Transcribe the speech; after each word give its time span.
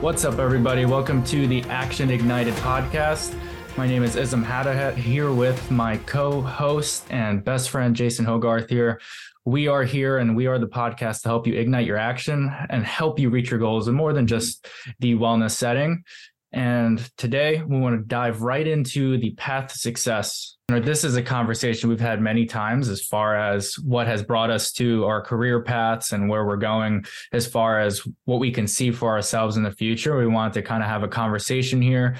What's 0.00 0.24
up, 0.24 0.38
everybody? 0.38 0.84
Welcome 0.84 1.24
to 1.24 1.48
the 1.48 1.60
Action 1.62 2.08
Ignited 2.12 2.54
podcast. 2.54 3.34
My 3.76 3.84
name 3.84 4.04
is 4.04 4.14
Ism 4.14 4.44
Hadahet 4.44 4.94
here 4.94 5.32
with 5.32 5.72
my 5.72 5.96
co 5.96 6.40
host 6.40 7.04
and 7.10 7.42
best 7.42 7.70
friend, 7.70 7.96
Jason 7.96 8.24
Hogarth 8.24 8.70
here. 8.70 9.00
We 9.44 9.66
are 9.66 9.82
here 9.82 10.18
and 10.18 10.36
we 10.36 10.46
are 10.46 10.60
the 10.60 10.68
podcast 10.68 11.22
to 11.22 11.30
help 11.30 11.48
you 11.48 11.54
ignite 11.54 11.84
your 11.84 11.96
action 11.96 12.48
and 12.70 12.84
help 12.84 13.18
you 13.18 13.28
reach 13.28 13.50
your 13.50 13.58
goals 13.58 13.88
in 13.88 13.96
more 13.96 14.12
than 14.12 14.28
just 14.28 14.68
the 15.00 15.14
wellness 15.16 15.50
setting. 15.50 16.04
And 16.52 16.98
today 17.16 17.62
we 17.62 17.78
want 17.78 18.00
to 18.00 18.06
dive 18.06 18.42
right 18.42 18.66
into 18.66 19.18
the 19.18 19.30
path 19.32 19.72
to 19.72 19.78
success. 19.78 20.56
This 20.68 21.04
is 21.04 21.16
a 21.16 21.22
conversation 21.22 21.88
we've 21.88 22.00
had 22.00 22.20
many 22.20 22.46
times 22.46 22.88
as 22.88 23.02
far 23.02 23.36
as 23.36 23.78
what 23.78 24.06
has 24.06 24.22
brought 24.22 24.50
us 24.50 24.72
to 24.72 25.04
our 25.04 25.20
career 25.20 25.62
paths 25.62 26.12
and 26.12 26.28
where 26.28 26.46
we're 26.46 26.56
going, 26.56 27.04
as 27.32 27.46
far 27.46 27.80
as 27.80 28.06
what 28.24 28.38
we 28.38 28.50
can 28.50 28.66
see 28.66 28.90
for 28.90 29.10
ourselves 29.10 29.56
in 29.56 29.62
the 29.62 29.72
future. 29.72 30.16
We 30.16 30.26
want 30.26 30.54
to 30.54 30.62
kind 30.62 30.82
of 30.82 30.88
have 30.88 31.02
a 31.02 31.08
conversation 31.08 31.80
here 31.82 32.16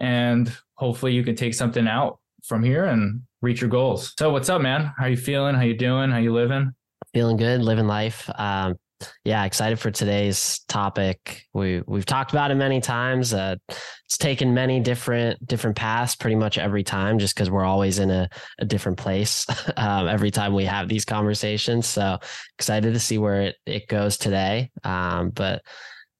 and 0.00 0.54
hopefully 0.74 1.12
you 1.12 1.22
can 1.22 1.36
take 1.36 1.54
something 1.54 1.86
out 1.86 2.18
from 2.42 2.64
here 2.64 2.86
and 2.86 3.22
reach 3.42 3.60
your 3.60 3.70
goals. 3.70 4.14
So 4.18 4.30
what's 4.30 4.48
up, 4.48 4.62
man? 4.62 4.92
How 4.98 5.06
you 5.06 5.16
feeling? 5.16 5.54
How 5.54 5.62
you 5.62 5.76
doing? 5.76 6.10
How 6.10 6.18
you 6.18 6.32
living? 6.32 6.74
Feeling 7.12 7.36
good, 7.36 7.62
living 7.62 7.86
life. 7.86 8.30
Um, 8.34 8.76
yeah, 9.24 9.44
excited 9.44 9.78
for 9.78 9.90
today's 9.90 10.60
topic. 10.68 11.46
We 11.52 11.82
we've 11.86 12.06
talked 12.06 12.32
about 12.32 12.50
it 12.50 12.56
many 12.56 12.80
times. 12.80 13.32
Uh, 13.32 13.56
it's 13.68 14.18
taken 14.18 14.54
many 14.54 14.80
different 14.80 15.46
different 15.46 15.76
paths 15.76 16.16
pretty 16.16 16.36
much 16.36 16.58
every 16.58 16.82
time, 16.82 17.18
just 17.18 17.34
because 17.34 17.50
we're 17.50 17.64
always 17.64 17.98
in 17.98 18.10
a, 18.10 18.28
a 18.58 18.64
different 18.64 18.98
place 18.98 19.46
um, 19.76 20.08
every 20.08 20.30
time 20.30 20.54
we 20.54 20.64
have 20.64 20.88
these 20.88 21.04
conversations. 21.04 21.86
So 21.86 22.18
excited 22.58 22.94
to 22.94 23.00
see 23.00 23.18
where 23.18 23.42
it, 23.42 23.56
it 23.66 23.88
goes 23.88 24.16
today. 24.16 24.70
Um, 24.84 25.30
but 25.30 25.62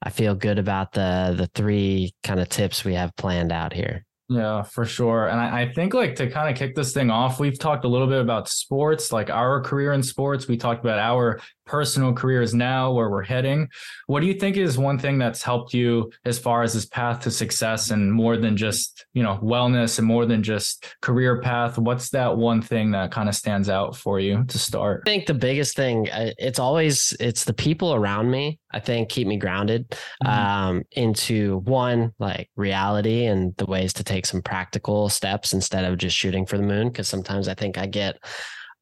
I 0.03 0.11
feel 0.11 0.35
good 0.35 0.59
about 0.59 0.93
the 0.93 1.35
the 1.37 1.51
three 1.55 2.15
kind 2.23 2.41
of 2.41 2.49
tips 2.49 2.85
we 2.85 2.95
have 2.95 3.15
planned 3.17 3.53
out 3.53 3.73
here. 3.73 4.05
Yeah, 4.31 4.63
for 4.63 4.85
sure. 4.85 5.27
And 5.27 5.41
I, 5.41 5.63
I, 5.63 5.73
think 5.73 5.93
like 5.93 6.15
to 6.15 6.31
kind 6.31 6.49
of 6.49 6.57
kick 6.57 6.77
this 6.77 6.93
thing 6.93 7.11
off, 7.11 7.41
we've 7.41 7.59
talked 7.59 7.85
a 7.85 7.89
little 7.89 8.07
bit 8.07 8.21
about 8.21 8.49
sports, 8.49 9.11
like 9.11 9.29
our 9.29 9.61
career 9.61 9.93
in 9.93 10.05
sports. 10.05 10.47
We 10.47 10.57
talked 10.57 10.85
about 10.85 11.01
our 11.01 11.41
personal 11.71 12.13
careers 12.13 12.53
now, 12.53 12.91
where 12.91 13.09
we're 13.11 13.23
heading. 13.23 13.69
What 14.09 14.21
do 14.21 14.27
you 14.27 14.35
think 14.35 14.57
is 14.57 14.77
one 14.77 14.99
thing 14.99 15.19
that's 15.19 15.41
helped 15.41 15.73
you 15.73 16.11
as 16.25 16.37
far 16.37 16.65
as 16.65 16.75
this 16.75 16.87
path 16.87 17.21
to 17.21 17.31
success 17.31 17.93
and 17.93 18.13
more 18.13 18.37
than 18.37 18.57
just, 18.57 19.07
you 19.15 19.23
know, 19.23 19.39
wellness 19.41 19.99
and 19.99 20.07
more 20.07 20.27
than 20.27 20.43
just 20.43 20.85
career 21.01 21.41
path? 21.41 21.79
What's 21.79 22.11
that 22.11 22.37
one 22.37 22.61
thing 22.61 22.91
that 22.91 23.13
kind 23.13 23.29
of 23.29 23.37
stands 23.37 23.69
out 23.69 23.95
for 23.95 24.19
you 24.19 24.43
to 24.49 24.59
start? 24.59 25.05
I 25.07 25.11
think 25.11 25.27
the 25.27 25.35
biggest 25.35 25.77
thing, 25.77 26.09
it's 26.11 26.59
always, 26.59 27.17
it's 27.21 27.45
the 27.45 27.55
people 27.55 27.95
around 27.95 28.29
me, 28.33 28.59
I 28.73 28.81
think 28.81 29.09
keep 29.09 29.29
me 29.29 29.37
grounded 29.37 29.89
mm-hmm. 29.91 30.27
um, 30.27 30.83
into 30.91 31.59
one, 31.59 32.13
like 32.19 32.51
reality 32.57 33.27
and 33.27 33.55
the 33.59 33.67
ways 33.67 33.93
to 33.93 34.03
take 34.03 34.27
some 34.27 34.43
practical 34.43 35.09
steps 35.09 35.53
instead 35.53 35.85
of 35.85 35.99
just 35.99 36.17
shooting 36.17 36.47
for 36.47 36.57
the 36.57 36.65
moon. 36.65 36.93
Cause 36.93 37.07
sometimes 37.07 37.47
I 37.47 37.55
think 37.55 37.79
I 37.79 37.87
get, 37.87 38.19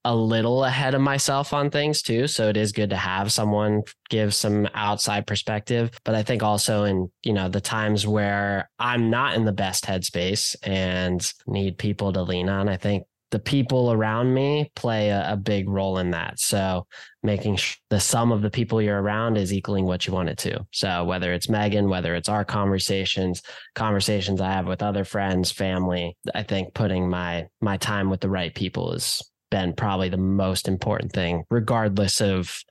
a 0.04 0.14
little 0.14 0.64
ahead 0.64 0.94
of 0.94 1.00
myself 1.00 1.52
on 1.52 1.70
things 1.70 2.02
too. 2.02 2.26
So 2.26 2.48
it 2.48 2.56
is 2.56 2.72
good 2.72 2.90
to 2.90 2.96
have 2.96 3.32
someone 3.32 3.82
give 4.08 4.34
some 4.34 4.68
outside 4.74 5.26
perspective. 5.26 5.90
But 6.04 6.14
I 6.14 6.22
think 6.22 6.42
also 6.42 6.84
in, 6.84 7.10
you 7.22 7.32
know, 7.32 7.48
the 7.48 7.60
times 7.60 8.06
where 8.06 8.70
I'm 8.78 9.10
not 9.10 9.34
in 9.34 9.44
the 9.44 9.52
best 9.52 9.84
headspace 9.84 10.56
and 10.62 11.30
need 11.46 11.78
people 11.78 12.12
to 12.12 12.22
lean 12.22 12.48
on, 12.48 12.68
I 12.68 12.76
think 12.76 13.04
the 13.30 13.38
people 13.38 13.92
around 13.92 14.32
me 14.32 14.70
play 14.74 15.10
a, 15.10 15.32
a 15.32 15.36
big 15.36 15.68
role 15.68 15.98
in 15.98 16.12
that. 16.12 16.40
So 16.40 16.86
making 17.22 17.56
sh- 17.56 17.76
the 17.90 18.00
sum 18.00 18.32
of 18.32 18.40
the 18.40 18.50
people 18.50 18.80
you're 18.80 19.00
around 19.00 19.36
is 19.36 19.52
equaling 19.52 19.84
what 19.84 20.06
you 20.06 20.12
want 20.12 20.30
it 20.30 20.38
to. 20.38 20.66
So 20.72 21.04
whether 21.04 21.32
it's 21.32 21.48
Megan, 21.48 21.90
whether 21.90 22.14
it's 22.14 22.28
our 22.28 22.44
conversations, 22.44 23.42
conversations 23.74 24.40
I 24.40 24.52
have 24.52 24.66
with 24.66 24.82
other 24.82 25.04
friends, 25.04 25.50
family, 25.50 26.16
I 26.34 26.42
think 26.42 26.72
putting 26.72 27.10
my 27.10 27.48
my 27.60 27.76
time 27.76 28.08
with 28.08 28.20
the 28.20 28.30
right 28.30 28.54
people 28.54 28.92
is 28.92 29.22
been 29.50 29.72
probably 29.72 30.08
the 30.08 30.16
most 30.16 30.68
important 30.68 31.12
thing, 31.12 31.44
regardless 31.50 32.20
of 32.20 32.62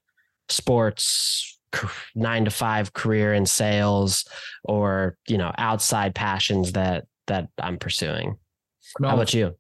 sports, 0.49 1.59
nine 2.15 2.45
to 2.45 2.51
five 2.51 2.93
career 2.93 3.33
in 3.33 3.45
sales, 3.45 4.25
or 4.63 5.17
you 5.27 5.37
know 5.37 5.51
outside 5.57 6.16
passions 6.16 6.73
that 6.73 7.05
that 7.27 7.49
I'm 7.59 7.77
pursuing. 7.77 8.37
No, 8.99 9.09
How 9.09 9.16
about 9.16 9.33
you? 9.33 9.55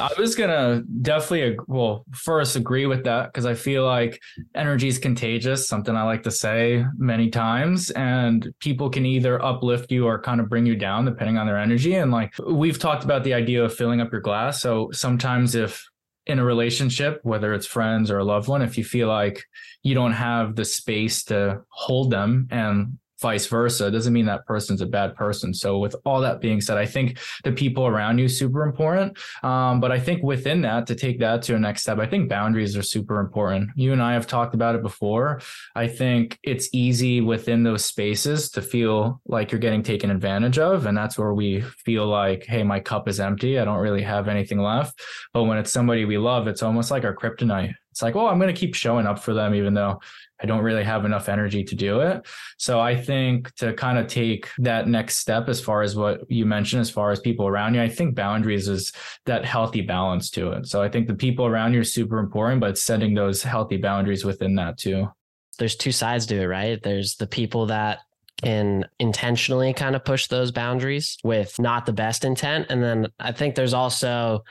I 0.00 0.10
was 0.18 0.34
gonna 0.34 0.82
definitely 1.02 1.58
well 1.66 2.06
first 2.14 2.56
agree 2.56 2.86
with 2.86 3.04
that 3.04 3.26
because 3.26 3.44
I 3.44 3.54
feel 3.54 3.84
like 3.84 4.20
energy 4.54 4.88
is 4.88 4.98
contagious, 4.98 5.68
something 5.68 5.94
I 5.94 6.04
like 6.04 6.22
to 6.22 6.30
say 6.30 6.84
many 6.96 7.28
times, 7.28 7.90
and 7.90 8.48
people 8.60 8.88
can 8.88 9.04
either 9.04 9.42
uplift 9.44 9.92
you 9.92 10.06
or 10.06 10.18
kind 10.20 10.40
of 10.40 10.48
bring 10.48 10.64
you 10.64 10.74
down 10.74 11.04
depending 11.04 11.36
on 11.36 11.46
their 11.46 11.58
energy. 11.58 11.94
And 11.96 12.10
like 12.10 12.32
we've 12.46 12.78
talked 12.78 13.04
about 13.04 13.24
the 13.24 13.34
idea 13.34 13.62
of 13.62 13.74
filling 13.74 14.00
up 14.00 14.10
your 14.10 14.22
glass. 14.22 14.62
So 14.62 14.90
sometimes 14.92 15.54
if 15.54 15.84
in 16.26 16.38
a 16.38 16.44
relationship, 16.44 17.20
whether 17.22 17.52
it's 17.52 17.66
friends 17.66 18.10
or 18.10 18.18
a 18.18 18.24
loved 18.24 18.48
one, 18.48 18.62
if 18.62 18.78
you 18.78 18.84
feel 18.84 19.08
like 19.08 19.44
you 19.82 19.94
don't 19.94 20.12
have 20.12 20.56
the 20.56 20.64
space 20.64 21.24
to 21.24 21.60
hold 21.68 22.10
them 22.10 22.48
and 22.50 22.98
vice 23.20 23.46
versa. 23.46 23.86
It 23.86 23.92
doesn't 23.92 24.12
mean 24.12 24.26
that 24.26 24.46
person's 24.46 24.80
a 24.80 24.86
bad 24.86 25.14
person. 25.14 25.54
So 25.54 25.78
with 25.78 25.94
all 26.04 26.20
that 26.20 26.40
being 26.40 26.60
said, 26.60 26.76
I 26.76 26.86
think 26.86 27.18
the 27.42 27.52
people 27.52 27.86
around 27.86 28.18
you 28.18 28.28
super 28.28 28.62
important. 28.62 29.18
Um, 29.42 29.80
but 29.80 29.92
I 29.92 30.00
think 30.00 30.22
within 30.22 30.62
that, 30.62 30.86
to 30.88 30.94
take 30.94 31.20
that 31.20 31.42
to 31.42 31.54
a 31.54 31.58
next 31.58 31.82
step, 31.82 31.98
I 31.98 32.06
think 32.06 32.28
boundaries 32.28 32.76
are 32.76 32.82
super 32.82 33.20
important. 33.20 33.70
You 33.76 33.92
and 33.92 34.02
I 34.02 34.14
have 34.14 34.26
talked 34.26 34.54
about 34.54 34.74
it 34.74 34.82
before. 34.82 35.40
I 35.74 35.86
think 35.86 36.38
it's 36.42 36.68
easy 36.72 37.20
within 37.20 37.62
those 37.62 37.84
spaces 37.84 38.50
to 38.50 38.62
feel 38.62 39.20
like 39.26 39.52
you're 39.52 39.58
getting 39.58 39.82
taken 39.82 40.10
advantage 40.10 40.58
of. 40.58 40.86
And 40.86 40.96
that's 40.96 41.18
where 41.18 41.34
we 41.34 41.60
feel 41.60 42.06
like, 42.06 42.44
hey, 42.44 42.62
my 42.62 42.80
cup 42.80 43.08
is 43.08 43.20
empty. 43.20 43.58
I 43.58 43.64
don't 43.64 43.78
really 43.78 44.02
have 44.02 44.28
anything 44.28 44.58
left. 44.58 45.00
But 45.32 45.44
when 45.44 45.58
it's 45.58 45.72
somebody 45.72 46.04
we 46.04 46.18
love, 46.18 46.48
it's 46.48 46.62
almost 46.62 46.90
like 46.90 47.04
our 47.04 47.14
kryptonite. 47.14 47.74
It's 47.94 48.02
like, 48.02 48.16
oh, 48.16 48.26
I'm 48.26 48.40
going 48.40 48.52
to 48.52 48.58
keep 48.58 48.74
showing 48.74 49.06
up 49.06 49.20
for 49.20 49.34
them, 49.34 49.54
even 49.54 49.72
though 49.72 50.00
I 50.42 50.46
don't 50.46 50.64
really 50.64 50.82
have 50.82 51.04
enough 51.04 51.28
energy 51.28 51.62
to 51.62 51.76
do 51.76 52.00
it. 52.00 52.26
So 52.58 52.80
I 52.80 53.00
think 53.00 53.54
to 53.54 53.72
kind 53.72 53.98
of 53.98 54.08
take 54.08 54.48
that 54.58 54.88
next 54.88 55.18
step 55.18 55.48
as 55.48 55.60
far 55.60 55.82
as 55.82 55.94
what 55.94 56.28
you 56.28 56.44
mentioned, 56.44 56.80
as 56.80 56.90
far 56.90 57.12
as 57.12 57.20
people 57.20 57.46
around 57.46 57.74
you, 57.74 57.80
I 57.80 57.88
think 57.88 58.16
boundaries 58.16 58.66
is 58.66 58.92
that 59.26 59.44
healthy 59.44 59.80
balance 59.80 60.28
to 60.30 60.50
it. 60.50 60.66
So 60.66 60.82
I 60.82 60.88
think 60.88 61.06
the 61.06 61.14
people 61.14 61.46
around 61.46 61.72
you 61.72 61.82
are 61.82 61.84
super 61.84 62.18
important, 62.18 62.60
but 62.60 62.76
setting 62.76 63.14
those 63.14 63.44
healthy 63.44 63.76
boundaries 63.76 64.24
within 64.24 64.56
that 64.56 64.76
too. 64.76 65.08
There's 65.56 65.76
two 65.76 65.92
sides 65.92 66.26
to 66.26 66.40
it, 66.40 66.46
right? 66.46 66.82
There's 66.82 67.14
the 67.14 67.28
people 67.28 67.66
that 67.66 68.00
can 68.42 68.86
intentionally 68.98 69.72
kind 69.72 69.94
of 69.94 70.04
push 70.04 70.26
those 70.26 70.50
boundaries 70.50 71.16
with 71.22 71.60
not 71.60 71.86
the 71.86 71.92
best 71.92 72.24
intent. 72.24 72.66
And 72.70 72.82
then 72.82 73.06
I 73.20 73.30
think 73.30 73.54
there's 73.54 73.72
also 73.72 74.42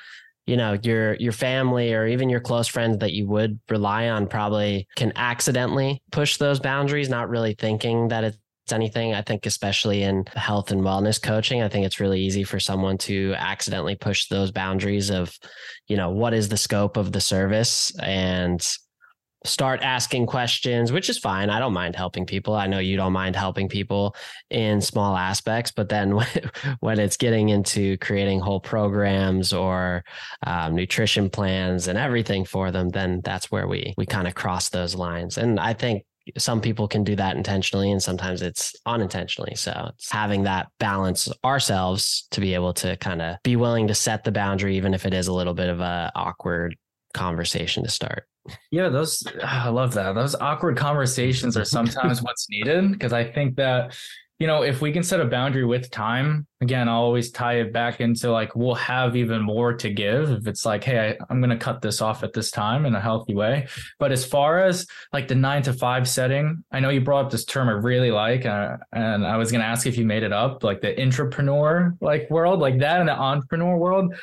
you 0.46 0.58
know 0.58 0.78
your 0.84 1.16
your 1.16 1.32
family 1.32 1.94
or 1.94 2.06
even 2.06 2.30
your 2.30 2.40
close 2.40 2.68
friends 2.68 2.98
that 3.00 3.14
you 3.14 3.28
would 3.28 3.60
rely 3.70 4.10
on 4.10 4.28
probably 4.28 4.88
can 4.96 5.14
accidentally 5.16 6.02
push 6.12 6.38
those 6.38 6.60
boundaries 6.60 7.10
not 7.10 7.30
really 7.30 7.56
thinking 7.58 8.10
that 8.10 8.24
it's 8.24 8.38
anything. 8.72 9.14
I 9.14 9.22
think 9.22 9.46
especially 9.46 10.04
in 10.04 10.24
health 10.36 10.72
and 10.72 10.82
wellness 10.82 11.22
coaching 11.22 11.62
i 11.62 11.68
think 11.68 11.86
it's 11.86 12.00
really 12.00 12.22
easy 12.22 12.44
for 12.44 12.60
someone 12.60 12.98
to 12.98 13.34
accidentally 13.38 13.96
push 13.96 14.28
those 14.28 14.52
boundaries 14.52 15.12
of 15.12 15.38
you 15.88 15.98
know 15.98 16.12
what 16.12 16.34
is 16.34 16.48
the 16.48 16.58
scope 16.58 16.96
of 16.96 17.12
the 17.12 17.22
service 17.22 17.94
and 18.00 18.66
start 19.46 19.82
asking 19.82 20.26
questions, 20.26 20.92
which 20.92 21.10
is 21.10 21.18
fine. 21.18 21.50
I 21.50 21.60
don't 21.60 21.74
mind 21.74 21.96
helping 21.96 22.26
people. 22.26 22.56
I 22.56 22.68
know 22.68 22.80
you 22.80 22.96
don't 22.96 23.14
mind 23.14 23.36
helping 23.36 23.68
people 23.68 24.16
in 24.50 24.82
small 24.82 25.18
aspects, 25.18 25.72
but 25.72 25.90
then 25.90 26.12
when, 26.80 27.00
it's 27.00 27.18
getting 27.18 27.50
into 27.50 27.98
creating 27.98 28.40
whole 28.40 28.60
programs 28.60 29.52
or 29.52 30.04
um, 30.46 30.76
nutrition 30.76 31.30
plans 31.30 31.88
and 31.88 31.98
everything 31.98 32.46
for 32.46 32.72
them, 32.72 32.90
then 32.90 33.20
that's 33.24 33.52
where 33.52 33.68
we 33.68 33.94
we 33.98 34.06
kind 34.06 34.28
of 34.28 34.36
cross 34.36 34.70
those 34.70 34.96
lines. 34.96 35.38
And 35.38 35.60
I 35.60 35.74
think 35.74 36.06
some 36.38 36.62
people 36.62 36.88
can 36.88 37.04
do 37.04 37.16
that 37.16 37.36
intentionally 37.36 37.92
and 37.92 38.02
sometimes 38.02 38.42
it's 38.42 38.74
unintentionally. 38.86 39.56
So 39.56 39.92
it's 39.94 40.12
having 40.12 40.44
that 40.44 40.68
balance 40.80 41.30
ourselves 41.44 42.28
to 42.32 42.40
be 42.40 42.54
able 42.54 42.74
to 42.76 42.96
kind 42.98 43.22
of 43.22 43.38
be 43.44 43.56
willing 43.56 43.88
to 43.88 43.96
set 43.96 44.24
the 44.24 44.32
boundary, 44.32 44.78
even 44.78 44.94
if 44.94 45.06
it 45.06 45.14
is 45.14 45.28
a 45.28 45.34
little 45.34 45.54
bit 45.54 45.70
of 45.70 45.82
a 45.82 46.12
awkward 46.16 46.78
conversation 47.14 47.84
to 47.84 47.90
start. 47.90 48.26
Yeah, 48.72 48.90
those 48.90 49.24
ah, 49.42 49.68
I 49.68 49.70
love 49.70 49.94
that. 49.94 50.14
Those 50.14 50.36
awkward 50.36 50.78
conversations 50.78 51.56
are 51.56 51.66
sometimes 51.66 52.22
what's 52.24 52.50
needed 52.50 52.92
because 52.92 53.14
I 53.14 53.24
think 53.24 53.56
that 53.56 53.96
you 54.40 54.48
know, 54.48 54.64
if 54.64 54.82
we 54.82 54.92
can 54.92 55.04
set 55.04 55.22
a 55.22 55.26
boundary 55.26 55.64
with 55.64 55.90
time, 55.90 56.46
again, 56.64 56.88
I'll 56.88 57.02
always 57.02 57.30
tie 57.30 57.56
it 57.56 57.74
back 57.74 58.00
into 58.00 58.32
like 58.32 58.56
we'll 58.56 58.76
have 58.76 59.16
even 59.16 59.42
more 59.42 59.74
to 59.74 59.90
give 59.90 60.32
if 60.32 60.48
it's 60.48 60.66
like, 60.66 60.84
hey, 60.84 61.18
I, 61.20 61.32
am 61.32 61.42
going 61.42 61.50
to 61.50 61.58
cut 61.58 61.82
this 61.82 62.02
off 62.02 62.24
at 62.24 62.34
this 62.34 62.50
time 62.50 62.86
in 62.86 62.96
a 62.96 63.02
healthy 63.02 63.36
way. 63.36 63.68
But 64.00 64.12
as 64.12 64.26
far 64.26 64.64
as 64.64 64.88
like 65.12 65.28
the 65.28 65.36
nine 65.36 65.62
to 65.64 65.74
five 65.74 66.08
setting, 66.08 66.64
I 66.72 66.80
know 66.80 66.90
you 66.90 67.02
brought 67.02 67.26
up 67.26 67.32
this 67.32 67.46
term 67.46 67.68
I 67.68 67.74
really 67.74 68.12
like, 68.12 68.46
uh, 68.46 68.78
and 68.94 69.28
I 69.28 69.38
was 69.38 69.52
going 69.52 69.62
to 69.62 69.68
ask 69.68 69.86
if 69.86 69.98
you 69.98 70.06
made 70.06 70.24
it 70.24 70.32
up, 70.32 70.64
like 70.64 70.82
the 70.82 70.94
intrapreneur 70.96 71.98
like 72.02 72.30
world, 72.30 72.60
like 72.60 72.80
that 72.80 73.00
and 73.00 73.10
the 73.10 73.14
entrepreneur 73.14 73.78
world. 73.78 74.16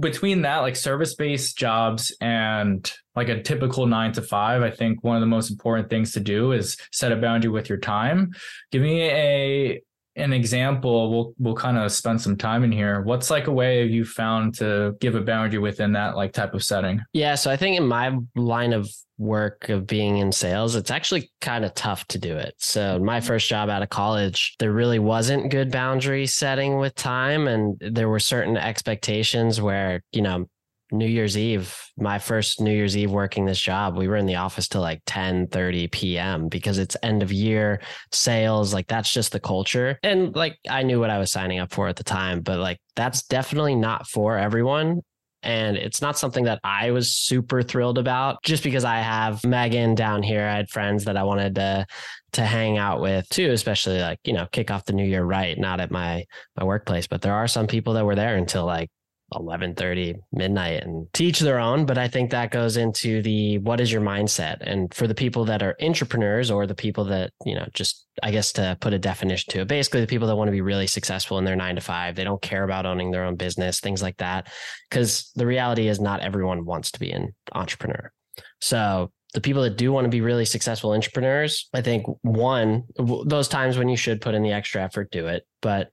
between 0.00 0.42
that, 0.42 0.58
like 0.58 0.76
service 0.76 1.14
based 1.14 1.56
jobs 1.56 2.14
and 2.20 2.92
like 3.14 3.28
a 3.28 3.40
typical 3.40 3.86
nine 3.86 4.12
to 4.12 4.22
five, 4.22 4.62
I 4.62 4.70
think 4.70 5.04
one 5.04 5.16
of 5.16 5.20
the 5.20 5.26
most 5.26 5.50
important 5.50 5.88
things 5.88 6.12
to 6.12 6.20
do 6.20 6.52
is 6.52 6.76
set 6.90 7.12
a 7.12 7.16
boundary 7.16 7.50
with 7.50 7.68
your 7.68 7.78
time. 7.78 8.32
Give 8.72 8.82
me 8.82 9.02
a 9.02 9.80
an 10.16 10.32
example 10.32 11.10
we'll 11.10 11.34
we'll 11.38 11.54
kind 11.54 11.76
of 11.76 11.90
spend 11.92 12.20
some 12.20 12.36
time 12.36 12.64
in 12.64 12.72
here. 12.72 13.02
What's 13.02 13.30
like 13.30 13.46
a 13.46 13.52
way 13.52 13.84
you 13.84 14.04
found 14.04 14.54
to 14.56 14.96
give 15.00 15.14
a 15.14 15.20
boundary 15.20 15.58
within 15.58 15.92
that 15.92 16.16
like 16.16 16.32
type 16.32 16.54
of 16.54 16.62
setting? 16.62 17.00
Yeah 17.12 17.34
so 17.34 17.50
i 17.50 17.56
think 17.56 17.76
in 17.76 17.86
my 17.86 18.16
line 18.34 18.72
of 18.72 18.88
work 19.16 19.68
of 19.68 19.86
being 19.86 20.18
in 20.18 20.32
sales 20.32 20.74
it's 20.74 20.90
actually 20.90 21.30
kind 21.40 21.64
of 21.64 21.72
tough 21.74 22.04
to 22.08 22.18
do 22.18 22.36
it. 22.36 22.54
So 22.58 22.98
my 22.98 23.18
mm-hmm. 23.18 23.26
first 23.26 23.48
job 23.48 23.68
out 23.68 23.82
of 23.82 23.88
college 23.88 24.56
there 24.58 24.72
really 24.72 24.98
wasn't 24.98 25.50
good 25.50 25.70
boundary 25.70 26.26
setting 26.26 26.78
with 26.78 26.94
time 26.94 27.46
and 27.46 27.76
there 27.80 28.08
were 28.08 28.18
certain 28.18 28.56
expectations 28.56 29.60
where 29.60 30.02
you 30.12 30.22
know 30.22 30.46
New 30.94 31.06
Year's 31.06 31.36
Eve, 31.36 31.76
my 31.96 32.18
first 32.18 32.60
New 32.60 32.72
Year's 32.72 32.96
Eve 32.96 33.10
working 33.10 33.44
this 33.44 33.60
job, 33.60 33.96
we 33.96 34.08
were 34.08 34.16
in 34.16 34.26
the 34.26 34.36
office 34.36 34.68
till 34.68 34.80
like 34.80 35.02
10 35.06 35.48
30 35.48 35.88
p.m. 35.88 36.48
because 36.48 36.78
it's 36.78 36.96
end 37.02 37.22
of 37.22 37.32
year 37.32 37.80
sales. 38.12 38.72
Like 38.72 38.86
that's 38.86 39.12
just 39.12 39.32
the 39.32 39.40
culture. 39.40 39.98
And 40.02 40.34
like 40.34 40.56
I 40.68 40.82
knew 40.82 41.00
what 41.00 41.10
I 41.10 41.18
was 41.18 41.32
signing 41.32 41.58
up 41.58 41.72
for 41.72 41.88
at 41.88 41.96
the 41.96 42.04
time, 42.04 42.40
but 42.40 42.58
like 42.58 42.78
that's 42.96 43.24
definitely 43.24 43.74
not 43.74 44.06
for 44.06 44.38
everyone. 44.38 45.00
And 45.42 45.76
it's 45.76 46.00
not 46.00 46.18
something 46.18 46.44
that 46.44 46.58
I 46.64 46.90
was 46.90 47.12
super 47.12 47.62
thrilled 47.62 47.98
about 47.98 48.42
just 48.42 48.62
because 48.62 48.84
I 48.84 49.00
have 49.00 49.44
Megan 49.44 49.94
down 49.94 50.22
here. 50.22 50.46
I 50.46 50.56
had 50.56 50.70
friends 50.70 51.04
that 51.04 51.18
I 51.18 51.22
wanted 51.24 51.56
to 51.56 51.86
to 52.32 52.44
hang 52.44 52.78
out 52.78 53.00
with 53.00 53.28
too, 53.28 53.50
especially 53.50 54.00
like, 54.00 54.18
you 54.24 54.32
know, 54.32 54.46
kick 54.50 54.70
off 54.70 54.86
the 54.86 54.94
new 54.94 55.04
year 55.04 55.22
right, 55.22 55.58
not 55.58 55.80
at 55.80 55.90
my 55.90 56.24
my 56.56 56.64
workplace. 56.64 57.06
But 57.06 57.20
there 57.20 57.34
are 57.34 57.46
some 57.46 57.66
people 57.66 57.92
that 57.94 58.06
were 58.06 58.14
there 58.14 58.36
until 58.36 58.64
like 58.64 58.88
11:30 59.32 60.16
midnight 60.32 60.82
and 60.82 61.06
teach 61.12 61.40
their 61.40 61.58
own 61.58 61.86
but 61.86 61.98
i 61.98 62.06
think 62.06 62.30
that 62.30 62.50
goes 62.50 62.76
into 62.76 63.22
the 63.22 63.58
what 63.58 63.80
is 63.80 63.90
your 63.90 64.02
mindset? 64.02 64.58
And 64.60 64.92
for 64.92 65.06
the 65.06 65.14
people 65.14 65.44
that 65.46 65.62
are 65.62 65.76
intrapreneurs 65.80 66.54
or 66.54 66.66
the 66.66 66.74
people 66.74 67.04
that 67.06 67.32
you 67.44 67.54
know 67.54 67.66
just 67.72 68.06
i 68.22 68.30
guess 68.30 68.52
to 68.52 68.76
put 68.80 68.92
a 68.92 68.98
definition 68.98 69.50
to 69.52 69.60
it 69.60 69.68
basically 69.68 70.00
the 70.00 70.06
people 70.06 70.28
that 70.28 70.36
want 70.36 70.48
to 70.48 70.52
be 70.52 70.60
really 70.60 70.86
successful 70.86 71.38
in 71.38 71.44
their 71.44 71.56
9 71.56 71.76
to 71.76 71.80
5 71.80 72.14
they 72.14 72.24
don't 72.24 72.42
care 72.42 72.64
about 72.64 72.86
owning 72.86 73.10
their 73.10 73.24
own 73.24 73.36
business 73.36 73.80
things 73.80 74.02
like 74.02 74.16
that 74.18 74.52
cuz 74.90 75.30
the 75.34 75.46
reality 75.46 75.88
is 75.88 76.00
not 76.00 76.20
everyone 76.20 76.64
wants 76.64 76.90
to 76.92 77.00
be 77.00 77.10
an 77.10 77.34
entrepreneur. 77.52 78.12
So 78.60 79.10
the 79.34 79.40
people 79.40 79.62
that 79.62 79.76
do 79.76 79.92
want 79.92 80.04
to 80.04 80.10
be 80.10 80.20
really 80.20 80.44
successful 80.44 80.90
intrapreneurs 80.90 81.64
i 81.74 81.82
think 81.82 82.06
one 82.22 82.84
those 83.26 83.48
times 83.48 83.76
when 83.76 83.88
you 83.88 83.96
should 83.96 84.20
put 84.20 84.34
in 84.34 84.42
the 84.42 84.52
extra 84.52 84.82
effort 84.82 85.10
do 85.10 85.26
it 85.26 85.44
but 85.60 85.90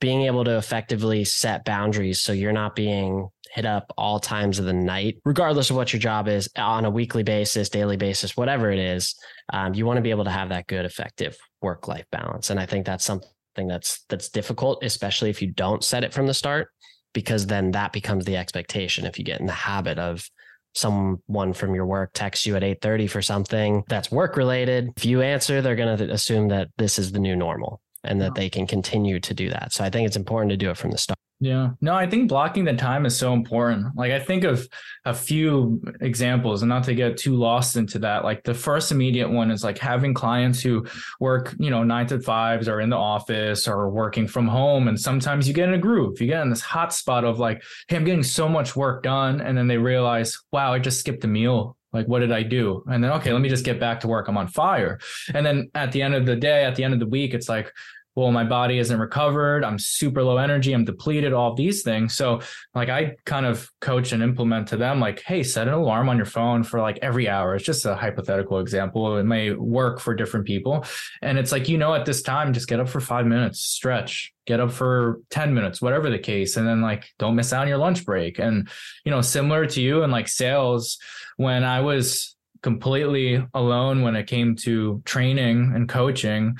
being 0.00 0.22
able 0.22 0.44
to 0.44 0.56
effectively 0.56 1.24
set 1.24 1.64
boundaries 1.64 2.20
so 2.20 2.32
you're 2.32 2.52
not 2.52 2.74
being 2.74 3.28
hit 3.52 3.66
up 3.66 3.92
all 3.98 4.18
times 4.18 4.58
of 4.58 4.64
the 4.64 4.72
night, 4.72 5.18
regardless 5.24 5.70
of 5.70 5.76
what 5.76 5.92
your 5.92 6.00
job 6.00 6.28
is 6.28 6.48
on 6.56 6.84
a 6.84 6.90
weekly 6.90 7.22
basis, 7.22 7.68
daily 7.68 7.96
basis, 7.96 8.36
whatever 8.36 8.70
it 8.70 8.78
is. 8.78 9.14
Um, 9.52 9.74
you 9.74 9.84
want 9.84 9.98
to 9.98 10.02
be 10.02 10.10
able 10.10 10.24
to 10.24 10.30
have 10.30 10.50
that 10.50 10.66
good, 10.66 10.84
effective 10.84 11.36
work 11.60 11.88
life 11.88 12.06
balance. 12.10 12.50
And 12.50 12.60
I 12.60 12.66
think 12.66 12.86
that's 12.86 13.04
something 13.04 13.28
that's 13.56 14.04
that's 14.08 14.28
difficult, 14.28 14.82
especially 14.84 15.30
if 15.30 15.42
you 15.42 15.52
don't 15.52 15.84
set 15.84 16.04
it 16.04 16.14
from 16.14 16.26
the 16.26 16.34
start, 16.34 16.68
because 17.12 17.46
then 17.46 17.72
that 17.72 17.92
becomes 17.92 18.24
the 18.24 18.36
expectation. 18.36 19.04
If 19.04 19.18
you 19.18 19.24
get 19.24 19.40
in 19.40 19.46
the 19.46 19.52
habit 19.52 19.98
of 19.98 20.28
someone 20.74 21.52
from 21.52 21.74
your 21.74 21.86
work 21.86 22.12
texts 22.14 22.46
you 22.46 22.54
at 22.54 22.62
8:30 22.62 23.10
for 23.10 23.22
something 23.22 23.82
that's 23.88 24.12
work 24.12 24.36
related 24.36 24.88
if 24.96 25.04
you 25.04 25.20
answer 25.20 25.60
they're 25.60 25.74
going 25.74 25.98
to 25.98 26.12
assume 26.12 26.46
that 26.46 26.68
this 26.78 26.96
is 26.96 27.10
the 27.10 27.18
new 27.18 27.34
normal 27.34 27.80
and 28.04 28.20
that 28.20 28.34
they 28.34 28.48
can 28.48 28.66
continue 28.66 29.20
to 29.20 29.34
do 29.34 29.50
that. 29.50 29.72
So 29.72 29.84
I 29.84 29.90
think 29.90 30.06
it's 30.06 30.16
important 30.16 30.50
to 30.50 30.56
do 30.56 30.70
it 30.70 30.76
from 30.76 30.90
the 30.90 30.98
start. 30.98 31.18
Yeah. 31.42 31.70
No, 31.80 31.94
I 31.94 32.06
think 32.06 32.28
blocking 32.28 32.64
the 32.66 32.74
time 32.74 33.06
is 33.06 33.16
so 33.16 33.32
important. 33.32 33.96
Like 33.96 34.12
I 34.12 34.18
think 34.18 34.44
of 34.44 34.68
a 35.06 35.14
few 35.14 35.82
examples 36.02 36.60
and 36.60 36.68
not 36.68 36.84
to 36.84 36.94
get 36.94 37.16
too 37.16 37.34
lost 37.34 37.76
into 37.76 37.98
that. 38.00 38.24
Like 38.24 38.44
the 38.44 38.52
first 38.52 38.92
immediate 38.92 39.30
one 39.30 39.50
is 39.50 39.64
like 39.64 39.78
having 39.78 40.12
clients 40.12 40.60
who 40.60 40.86
work, 41.18 41.54
you 41.58 41.70
know, 41.70 41.82
nine 41.82 42.06
to 42.08 42.20
fives 42.20 42.68
or 42.68 42.82
in 42.82 42.90
the 42.90 42.96
office 42.96 43.66
or 43.66 43.88
working 43.88 44.28
from 44.28 44.48
home. 44.48 44.86
And 44.86 45.00
sometimes 45.00 45.48
you 45.48 45.54
get 45.54 45.68
in 45.68 45.74
a 45.74 45.78
groove. 45.78 46.20
You 46.20 46.26
get 46.26 46.42
in 46.42 46.50
this 46.50 46.60
hot 46.60 46.92
spot 46.92 47.24
of 47.24 47.38
like, 47.38 47.62
hey, 47.88 47.96
I'm 47.96 48.04
getting 48.04 48.22
so 48.22 48.46
much 48.46 48.76
work 48.76 49.02
done. 49.02 49.40
And 49.40 49.56
then 49.56 49.66
they 49.66 49.78
realize, 49.78 50.38
wow, 50.52 50.74
I 50.74 50.78
just 50.78 51.00
skipped 51.00 51.24
a 51.24 51.28
meal 51.28 51.74
like 51.92 52.06
what 52.06 52.20
did 52.20 52.32
i 52.32 52.42
do? 52.42 52.84
And 52.88 53.02
then 53.02 53.12
okay 53.12 53.32
let 53.32 53.42
me 53.42 53.48
just 53.48 53.64
get 53.64 53.80
back 53.80 54.00
to 54.00 54.08
work. 54.08 54.28
I'm 54.28 54.36
on 54.36 54.48
fire. 54.48 54.98
And 55.34 55.44
then 55.44 55.70
at 55.74 55.92
the 55.92 56.02
end 56.02 56.14
of 56.14 56.26
the 56.26 56.36
day 56.36 56.64
at 56.64 56.76
the 56.76 56.84
end 56.84 56.94
of 56.94 57.00
the 57.00 57.06
week 57.06 57.34
it's 57.34 57.48
like 57.48 57.72
well 58.20 58.32
my 58.32 58.44
body 58.44 58.78
isn't 58.78 59.00
recovered 59.00 59.64
i'm 59.64 59.78
super 59.78 60.22
low 60.22 60.36
energy 60.36 60.72
i'm 60.72 60.84
depleted 60.84 61.32
all 61.32 61.54
these 61.54 61.82
things. 61.82 62.14
So 62.14 62.40
like 62.74 62.88
i 62.88 63.16
kind 63.24 63.46
of 63.46 63.70
coach 63.80 64.12
and 64.12 64.22
implement 64.22 64.68
to 64.68 64.76
them 64.76 65.00
like 65.00 65.22
hey 65.22 65.42
set 65.42 65.68
an 65.68 65.74
alarm 65.74 66.08
on 66.08 66.16
your 66.16 66.26
phone 66.26 66.62
for 66.62 66.80
like 66.80 66.98
every 67.02 67.28
hour. 67.28 67.54
It's 67.54 67.64
just 67.64 67.86
a 67.86 67.94
hypothetical 67.94 68.60
example. 68.60 69.16
It 69.16 69.24
may 69.24 69.52
work 69.52 70.00
for 70.00 70.14
different 70.14 70.46
people. 70.46 70.84
And 71.22 71.38
it's 71.38 71.52
like 71.52 71.68
you 71.68 71.78
know 71.78 71.94
at 71.94 72.06
this 72.06 72.22
time 72.22 72.52
just 72.52 72.68
get 72.68 72.80
up 72.80 72.88
for 72.88 73.00
5 73.00 73.26
minutes 73.26 73.60
stretch 73.60 74.32
get 74.46 74.60
up 74.60 74.72
for 74.72 75.20
10 75.30 75.54
minutes 75.54 75.80
whatever 75.80 76.10
the 76.10 76.18
case 76.18 76.56
and 76.56 76.66
then 76.66 76.80
like 76.80 77.08
don't 77.18 77.36
miss 77.36 77.52
out 77.52 77.62
on 77.62 77.68
your 77.68 77.78
lunch 77.78 78.04
break. 78.04 78.38
And 78.38 78.68
you 79.04 79.10
know 79.10 79.22
similar 79.22 79.66
to 79.66 79.80
you 79.80 80.02
and 80.02 80.12
like 80.12 80.28
sales 80.28 80.98
when 81.36 81.64
I 81.64 81.80
was 81.80 82.36
completely 82.62 83.44
alone 83.54 84.02
when 84.02 84.16
it 84.16 84.26
came 84.26 84.56
to 84.56 85.02
training 85.04 85.72
and 85.74 85.88
coaching, 85.88 86.58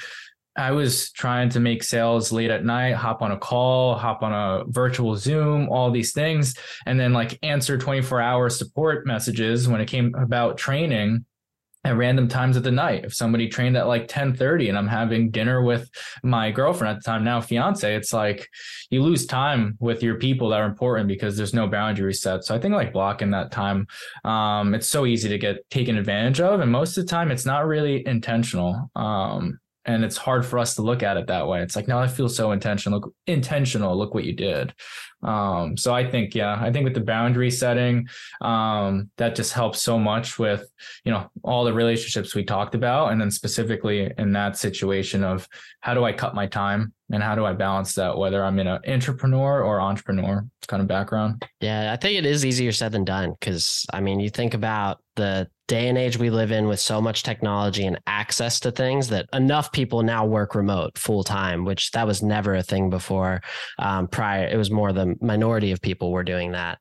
I 0.56 0.73
was 0.73 1.11
trying 1.12 1.49
to 1.50 1.61
make 1.61 1.82
sales 1.82 2.32
late 2.32 2.50
at 2.50 2.64
night, 2.64 2.94
hop 2.94 3.23
on 3.23 3.32
a 3.32 3.38
call, 3.38 3.94
hop 3.94 4.23
on 4.23 4.32
a 4.32 4.64
virtual 4.67 5.17
Zoom, 5.17 5.69
all 5.69 5.91
these 5.91 6.12
things, 6.12 6.55
and 6.87 6.99
then 6.99 7.12
like 7.12 7.38
answer 7.43 7.79
24 7.79 8.20
hour 8.20 8.50
support 8.50 9.06
messages 9.06 9.69
when 9.69 9.81
it 9.81 9.87
came 9.87 10.14
about 10.17 10.58
training 10.58 11.25
at 11.85 11.97
random 11.97 12.29
times 12.29 12.56
of 12.56 12.62
the 12.62 12.70
night. 12.70 13.05
If 13.05 13.14
somebody 13.14 13.49
trained 13.49 13.76
at 13.76 13.87
like 13.87 14.06
10:30 14.06 14.69
and 14.69 14.76
I'm 14.76 14.88
having 14.88 15.31
dinner 15.31 15.62
with 15.62 15.88
my 16.23 16.50
girlfriend 16.50 16.97
at 16.97 17.02
the 17.02 17.11
time, 17.11 17.25
now 17.25 17.41
fiance, 17.41 17.94
it's 17.94 18.12
like 18.12 18.49
you 18.91 19.02
lose 19.02 19.26
time 19.26 19.76
with 19.81 20.02
your 20.02 20.17
people 20.17 20.50
that 20.50 20.61
are 20.61 20.67
important 20.67 21.08
because 21.08 21.37
there's 21.37 21.55
no 21.55 21.69
boundary 21.69 22.12
set. 22.12 22.44
So 22.44 22.55
I 22.55 22.58
think 22.58 22.75
like 22.75 22.93
blocking 22.93 23.31
that 23.31 23.50
time, 23.50 23.87
um, 24.25 24.75
it's 24.75 24.88
so 24.88 25.06
easy 25.06 25.29
to 25.31 25.38
get 25.38 25.69
taken 25.70 25.97
advantage 25.97 26.41
of. 26.41 26.61
And 26.61 26.70
most 26.70 26.99
of 26.99 27.06
the 27.06 27.11
time 27.11 27.31
it's 27.31 27.47
not 27.47 27.67
really 27.67 28.06
intentional. 28.06 28.91
Um, 28.94 29.58
and 29.84 30.04
it's 30.04 30.16
hard 30.16 30.44
for 30.44 30.58
us 30.58 30.74
to 30.74 30.82
look 30.82 31.02
at 31.02 31.16
it 31.16 31.26
that 31.28 31.46
way. 31.46 31.62
It's 31.62 31.76
like 31.76 31.88
now 31.88 31.98
I 31.98 32.06
feel 32.06 32.28
so 32.28 32.52
intentional. 32.52 33.00
Look, 33.00 33.14
intentional. 33.26 33.96
Look 33.96 34.14
what 34.14 34.24
you 34.24 34.32
did. 34.32 34.74
Um, 35.22 35.76
so 35.76 35.94
I 35.94 36.08
think, 36.08 36.34
yeah, 36.34 36.58
I 36.60 36.72
think 36.72 36.84
with 36.84 36.94
the 36.94 37.00
boundary 37.00 37.50
setting, 37.50 38.08
um, 38.40 39.10
that 39.16 39.34
just 39.34 39.52
helps 39.52 39.82
so 39.82 39.98
much 39.98 40.38
with, 40.38 40.70
you 41.04 41.12
know, 41.12 41.30
all 41.42 41.64
the 41.64 41.72
relationships 41.72 42.34
we 42.34 42.44
talked 42.44 42.74
about. 42.74 43.12
And 43.12 43.20
then 43.20 43.30
specifically 43.30 44.12
in 44.16 44.32
that 44.32 44.56
situation 44.56 45.25
of 45.25 45.49
how 45.80 45.94
do 45.94 46.04
I 46.04 46.12
cut 46.12 46.34
my 46.34 46.46
time 46.46 46.92
and 47.12 47.22
how 47.22 47.34
do 47.34 47.44
I 47.44 47.52
balance 47.52 47.94
that, 47.94 48.16
whether 48.16 48.44
I'm 48.44 48.58
in 48.58 48.66
an 48.66 48.80
entrepreneur 48.87 49.62
or 49.62 49.78
intrapreneur 49.78 50.49
kind 50.68 50.80
of 50.80 50.88
background? 50.88 51.44
Yeah, 51.60 51.92
I 51.92 51.96
think 51.96 52.18
it 52.18 52.26
is 52.26 52.46
easier 52.46 52.72
said 52.72 52.92
than 52.92 53.04
done. 53.04 53.34
Cause 53.40 53.84
I 53.92 54.00
mean, 54.00 54.20
you 54.20 54.30
think 54.30 54.54
about 54.54 55.02
the 55.16 55.49
day 55.70 55.88
and 55.88 55.96
age 55.96 56.18
we 56.18 56.30
live 56.30 56.50
in 56.50 56.66
with 56.66 56.80
so 56.80 57.00
much 57.00 57.22
technology 57.22 57.86
and 57.86 58.00
access 58.08 58.58
to 58.58 58.72
things 58.72 59.08
that 59.08 59.28
enough 59.32 59.70
people 59.70 60.02
now 60.02 60.26
work 60.26 60.56
remote 60.56 60.98
full 60.98 61.22
time, 61.22 61.64
which 61.64 61.92
that 61.92 62.08
was 62.08 62.24
never 62.24 62.56
a 62.56 62.62
thing 62.62 62.90
before. 62.90 63.40
Um, 63.78 64.08
prior, 64.08 64.48
it 64.48 64.56
was 64.56 64.68
more 64.68 64.92
the 64.92 65.14
minority 65.20 65.70
of 65.70 65.80
people 65.80 66.10
were 66.10 66.24
doing 66.24 66.52
that. 66.52 66.80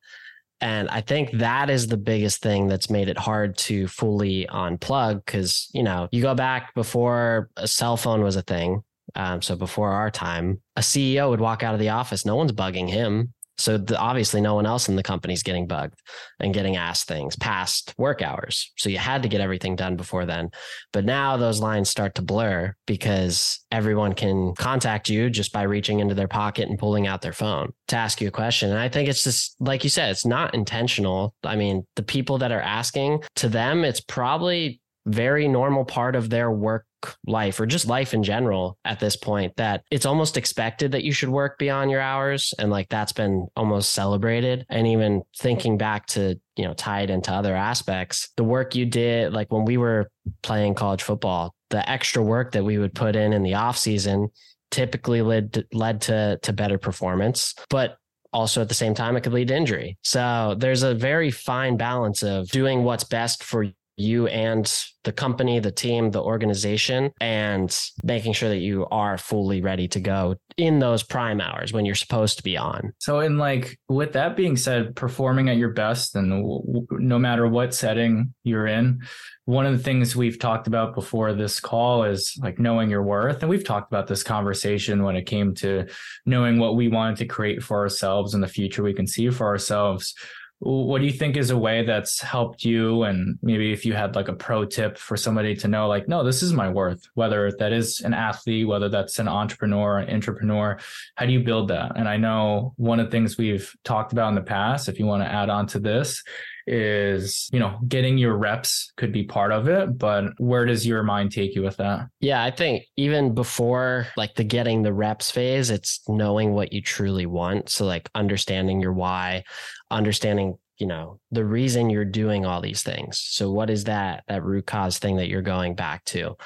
And 0.60 0.88
I 0.90 1.02
think 1.02 1.30
that 1.34 1.70
is 1.70 1.86
the 1.86 1.96
biggest 1.96 2.42
thing 2.42 2.66
that's 2.66 2.90
made 2.90 3.08
it 3.08 3.16
hard 3.16 3.56
to 3.58 3.86
fully 3.86 4.48
unplug 4.50 5.24
because, 5.24 5.70
you 5.72 5.84
know, 5.84 6.08
you 6.10 6.20
go 6.20 6.34
back 6.34 6.74
before 6.74 7.48
a 7.56 7.68
cell 7.68 7.96
phone 7.96 8.22
was 8.22 8.34
a 8.34 8.42
thing. 8.42 8.82
Um, 9.14 9.40
so 9.40 9.54
before 9.54 9.92
our 9.92 10.10
time, 10.10 10.60
a 10.74 10.80
CEO 10.80 11.30
would 11.30 11.40
walk 11.40 11.62
out 11.62 11.74
of 11.74 11.80
the 11.80 11.90
office. 11.90 12.26
No 12.26 12.34
one's 12.34 12.52
bugging 12.52 12.90
him. 12.90 13.34
So 13.60 13.78
the, 13.78 13.98
obviously, 13.98 14.40
no 14.40 14.54
one 14.54 14.66
else 14.66 14.88
in 14.88 14.96
the 14.96 15.02
company 15.02 15.34
is 15.34 15.42
getting 15.42 15.66
bugged 15.66 16.00
and 16.38 16.54
getting 16.54 16.76
asked 16.76 17.06
things 17.06 17.36
past 17.36 17.94
work 17.98 18.22
hours. 18.22 18.72
So 18.76 18.88
you 18.88 18.98
had 18.98 19.22
to 19.22 19.28
get 19.28 19.40
everything 19.40 19.76
done 19.76 19.96
before 19.96 20.26
then. 20.26 20.50
But 20.92 21.04
now 21.04 21.36
those 21.36 21.60
lines 21.60 21.90
start 21.90 22.14
to 22.16 22.22
blur 22.22 22.74
because 22.86 23.60
everyone 23.70 24.14
can 24.14 24.54
contact 24.54 25.08
you 25.08 25.30
just 25.30 25.52
by 25.52 25.62
reaching 25.62 26.00
into 26.00 26.14
their 26.14 26.28
pocket 26.28 26.68
and 26.68 26.78
pulling 26.78 27.06
out 27.06 27.22
their 27.22 27.32
phone 27.32 27.72
to 27.88 27.96
ask 27.96 28.20
you 28.20 28.28
a 28.28 28.32
question. 28.32 28.70
And 28.70 28.78
I 28.78 28.88
think 28.88 29.08
it's 29.08 29.24
just 29.24 29.56
like 29.60 29.84
you 29.84 29.90
said, 29.90 30.10
it's 30.10 30.26
not 30.26 30.54
intentional. 30.54 31.34
I 31.44 31.56
mean, 31.56 31.86
the 31.96 32.02
people 32.02 32.38
that 32.38 32.52
are 32.52 32.60
asking 32.60 33.22
to 33.36 33.48
them, 33.48 33.84
it's 33.84 34.00
probably 34.00 34.80
very 35.06 35.48
normal 35.48 35.84
part 35.84 36.16
of 36.16 36.30
their 36.30 36.50
work 36.50 36.86
life 37.26 37.58
or 37.60 37.66
just 37.66 37.86
life 37.86 38.14
in 38.14 38.22
general 38.22 38.78
at 38.84 39.00
this 39.00 39.16
point 39.16 39.54
that 39.56 39.82
it's 39.90 40.06
almost 40.06 40.36
expected 40.36 40.92
that 40.92 41.04
you 41.04 41.12
should 41.12 41.28
work 41.28 41.58
beyond 41.58 41.90
your 41.90 42.00
hours 42.00 42.54
and 42.58 42.70
like 42.70 42.88
that's 42.88 43.12
been 43.12 43.46
almost 43.56 43.92
celebrated 43.92 44.64
and 44.68 44.86
even 44.86 45.22
thinking 45.38 45.78
back 45.78 46.06
to 46.06 46.38
you 46.56 46.64
know 46.64 46.74
tied 46.74 47.10
into 47.10 47.32
other 47.32 47.54
aspects 47.54 48.30
the 48.36 48.44
work 48.44 48.74
you 48.74 48.86
did 48.86 49.32
like 49.32 49.50
when 49.52 49.64
we 49.64 49.76
were 49.76 50.10
playing 50.42 50.74
college 50.74 51.02
football 51.02 51.54
the 51.70 51.88
extra 51.88 52.22
work 52.22 52.52
that 52.52 52.64
we 52.64 52.78
would 52.78 52.94
put 52.94 53.16
in 53.16 53.32
in 53.32 53.42
the 53.42 53.54
off 53.54 53.78
season 53.78 54.28
typically 54.70 55.22
led 55.22 55.52
to, 55.52 55.66
led 55.72 56.00
to 56.00 56.38
to 56.42 56.52
better 56.52 56.78
performance 56.78 57.54
but 57.68 57.96
also 58.32 58.60
at 58.60 58.68
the 58.68 58.74
same 58.74 58.94
time, 58.94 59.16
it 59.16 59.22
could 59.22 59.32
lead 59.32 59.48
to 59.48 59.56
injury. 59.56 59.98
So 60.02 60.54
there's 60.56 60.82
a 60.82 60.94
very 60.94 61.30
fine 61.30 61.76
balance 61.76 62.22
of 62.22 62.48
doing 62.48 62.84
what's 62.84 63.04
best 63.04 63.42
for 63.42 63.66
you 64.00 64.26
and 64.28 64.72
the 65.04 65.12
company, 65.12 65.60
the 65.60 65.70
team, 65.70 66.10
the 66.10 66.22
organization, 66.22 67.10
and 67.20 67.78
making 68.02 68.32
sure 68.32 68.48
that 68.48 68.58
you 68.58 68.86
are 68.90 69.16
fully 69.16 69.60
ready 69.60 69.88
to 69.88 70.00
go 70.00 70.36
in 70.56 70.78
those 70.78 71.02
prime 71.02 71.40
hours 71.40 71.72
when 71.72 71.86
you're 71.86 71.94
supposed 71.94 72.36
to 72.36 72.42
be 72.42 72.56
on. 72.56 72.92
So, 72.98 73.20
in 73.20 73.38
like, 73.38 73.78
with 73.88 74.12
that 74.12 74.36
being 74.36 74.56
said, 74.56 74.96
performing 74.96 75.48
at 75.48 75.56
your 75.56 75.70
best 75.70 76.16
and 76.16 76.86
no 76.90 77.18
matter 77.18 77.46
what 77.46 77.74
setting 77.74 78.34
you're 78.44 78.66
in, 78.66 79.00
one 79.44 79.66
of 79.66 79.76
the 79.76 79.82
things 79.82 80.14
we've 80.14 80.38
talked 80.38 80.66
about 80.66 80.94
before 80.94 81.32
this 81.32 81.60
call 81.60 82.04
is 82.04 82.38
like 82.42 82.58
knowing 82.58 82.90
your 82.90 83.02
worth. 83.02 83.42
And 83.42 83.50
we've 83.50 83.64
talked 83.64 83.90
about 83.90 84.06
this 84.06 84.22
conversation 84.22 85.02
when 85.02 85.16
it 85.16 85.26
came 85.26 85.54
to 85.56 85.86
knowing 86.26 86.58
what 86.58 86.76
we 86.76 86.88
wanted 86.88 87.16
to 87.16 87.26
create 87.26 87.62
for 87.62 87.78
ourselves 87.78 88.34
in 88.34 88.40
the 88.40 88.48
future 88.48 88.82
we 88.82 88.94
can 88.94 89.06
see 89.06 89.30
for 89.30 89.46
ourselves 89.46 90.14
what 90.60 91.00
do 91.00 91.06
you 91.06 91.12
think 91.12 91.38
is 91.38 91.50
a 91.50 91.56
way 91.56 91.84
that's 91.84 92.20
helped 92.20 92.64
you? 92.64 93.04
And 93.04 93.38
maybe 93.42 93.72
if 93.72 93.86
you 93.86 93.94
had 93.94 94.14
like 94.14 94.28
a 94.28 94.34
pro 94.34 94.66
tip 94.66 94.98
for 94.98 95.16
somebody 95.16 95.56
to 95.56 95.68
know 95.68 95.88
like 95.88 96.06
no 96.06 96.22
this 96.22 96.42
is 96.42 96.52
my 96.52 96.68
worth 96.68 97.08
whether 97.14 97.50
that 97.58 97.72
is 97.72 98.00
an 98.00 98.12
athlete 98.12 98.68
whether 98.68 98.88
that's 98.88 99.18
an 99.18 99.28
entrepreneur 99.28 99.98
an 99.98 100.20
intrapreneur 100.20 100.80
how 101.16 101.26
do 101.26 101.32
you 101.32 101.40
build 101.40 101.68
that? 101.68 101.92
And 101.96 102.08
i 102.08 102.16
know 102.16 102.74
one 102.76 103.00
of 103.00 103.06
the 103.06 103.10
things 103.10 103.38
we've 103.38 103.74
talked 103.84 104.12
about 104.12 104.28
in 104.28 104.34
the 104.34 104.42
past 104.42 104.88
if 104.88 104.98
you 104.98 105.06
want 105.06 105.22
to 105.22 105.32
add 105.32 105.48
on 105.48 105.66
to 105.68 105.80
this 105.80 106.22
is 106.66 107.48
you 107.52 107.58
know 107.58 107.78
getting 107.88 108.18
your 108.18 108.36
reps 108.36 108.92
could 108.96 109.12
be 109.12 109.24
part 109.24 109.50
of 109.50 109.66
it 109.66 109.98
but 109.98 110.26
where 110.38 110.66
does 110.66 110.86
your 110.86 111.02
mind 111.02 111.32
take 111.32 111.54
you 111.54 111.62
with 111.62 111.76
that? 111.78 112.06
Yeah 112.20 112.44
i 112.44 112.50
think 112.50 112.84
even 112.96 113.34
before 113.34 114.06
like 114.16 114.34
the 114.34 114.44
getting 114.44 114.82
the 114.82 114.92
reps 114.92 115.30
phase 115.30 115.70
it's 115.70 116.00
knowing 116.06 116.52
what 116.52 116.72
you 116.72 116.82
truly 116.82 117.26
want. 117.26 117.70
So 117.70 117.86
like 117.86 118.08
understanding 118.14 118.80
your 118.80 118.92
why 118.92 119.44
understanding 119.90 120.58
you 120.78 120.86
know 120.86 121.20
the 121.30 121.44
reason 121.44 121.90
you're 121.90 122.04
doing 122.04 122.46
all 122.46 122.60
these 122.60 122.82
things. 122.82 123.18
So 123.18 123.50
what 123.50 123.70
is 123.70 123.84
that 123.84 124.24
that 124.28 124.42
root 124.42 124.66
cause 124.66 124.98
thing 124.98 125.16
that 125.16 125.28
you're 125.28 125.42
going 125.42 125.74
back 125.74 126.04
to 126.06 126.36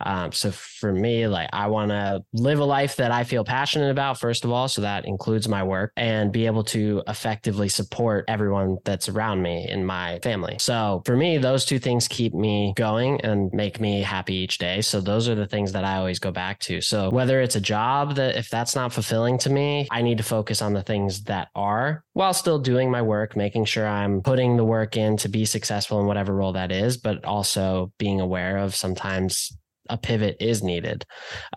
um, 0.00 0.32
so 0.32 0.50
for 0.50 0.92
me, 0.92 1.26
like 1.26 1.48
I 1.52 1.66
want 1.68 1.90
to 1.90 2.24
live 2.32 2.58
a 2.58 2.64
life 2.64 2.96
that 2.96 3.10
I 3.10 3.24
feel 3.24 3.44
passionate 3.44 3.90
about, 3.90 4.18
first 4.18 4.44
of 4.44 4.50
all. 4.50 4.68
So 4.68 4.82
that 4.82 5.06
includes 5.06 5.48
my 5.48 5.62
work 5.62 5.92
and 5.96 6.32
be 6.32 6.46
able 6.46 6.64
to 6.64 7.02
effectively 7.06 7.68
support 7.68 8.24
everyone 8.28 8.78
that's 8.84 9.08
around 9.08 9.42
me 9.42 9.68
in 9.68 9.84
my 9.84 10.18
family. 10.22 10.56
So 10.58 11.02
for 11.04 11.16
me, 11.16 11.38
those 11.38 11.64
two 11.64 11.78
things 11.78 12.08
keep 12.08 12.34
me 12.34 12.72
going 12.76 13.20
and 13.22 13.52
make 13.52 13.80
me 13.80 14.02
happy 14.02 14.34
each 14.34 14.58
day. 14.58 14.80
So 14.80 15.00
those 15.00 15.28
are 15.28 15.34
the 15.34 15.46
things 15.46 15.72
that 15.72 15.84
I 15.84 15.96
always 15.96 16.18
go 16.18 16.30
back 16.30 16.58
to. 16.60 16.80
So 16.80 17.10
whether 17.10 17.40
it's 17.40 17.56
a 17.56 17.60
job 17.60 18.16
that 18.16 18.36
if 18.36 18.48
that's 18.50 18.74
not 18.74 18.92
fulfilling 18.92 19.38
to 19.38 19.50
me, 19.50 19.88
I 19.90 20.02
need 20.02 20.18
to 20.18 20.24
focus 20.24 20.62
on 20.62 20.72
the 20.72 20.82
things 20.82 21.24
that 21.24 21.48
are 21.54 22.04
while 22.12 22.34
still 22.34 22.58
doing 22.58 22.90
my 22.90 23.02
work, 23.02 23.36
making 23.36 23.64
sure 23.64 23.86
I'm 23.86 24.22
putting 24.22 24.56
the 24.56 24.64
work 24.64 24.96
in 24.96 25.16
to 25.18 25.28
be 25.28 25.44
successful 25.44 26.00
in 26.00 26.06
whatever 26.06 26.34
role 26.34 26.52
that 26.52 26.72
is, 26.72 26.96
but 26.96 27.24
also 27.24 27.92
being 27.98 28.20
aware 28.20 28.58
of 28.58 28.74
sometimes 28.74 29.56
a 29.88 29.98
pivot 29.98 30.36
is 30.40 30.62
needed 30.62 31.04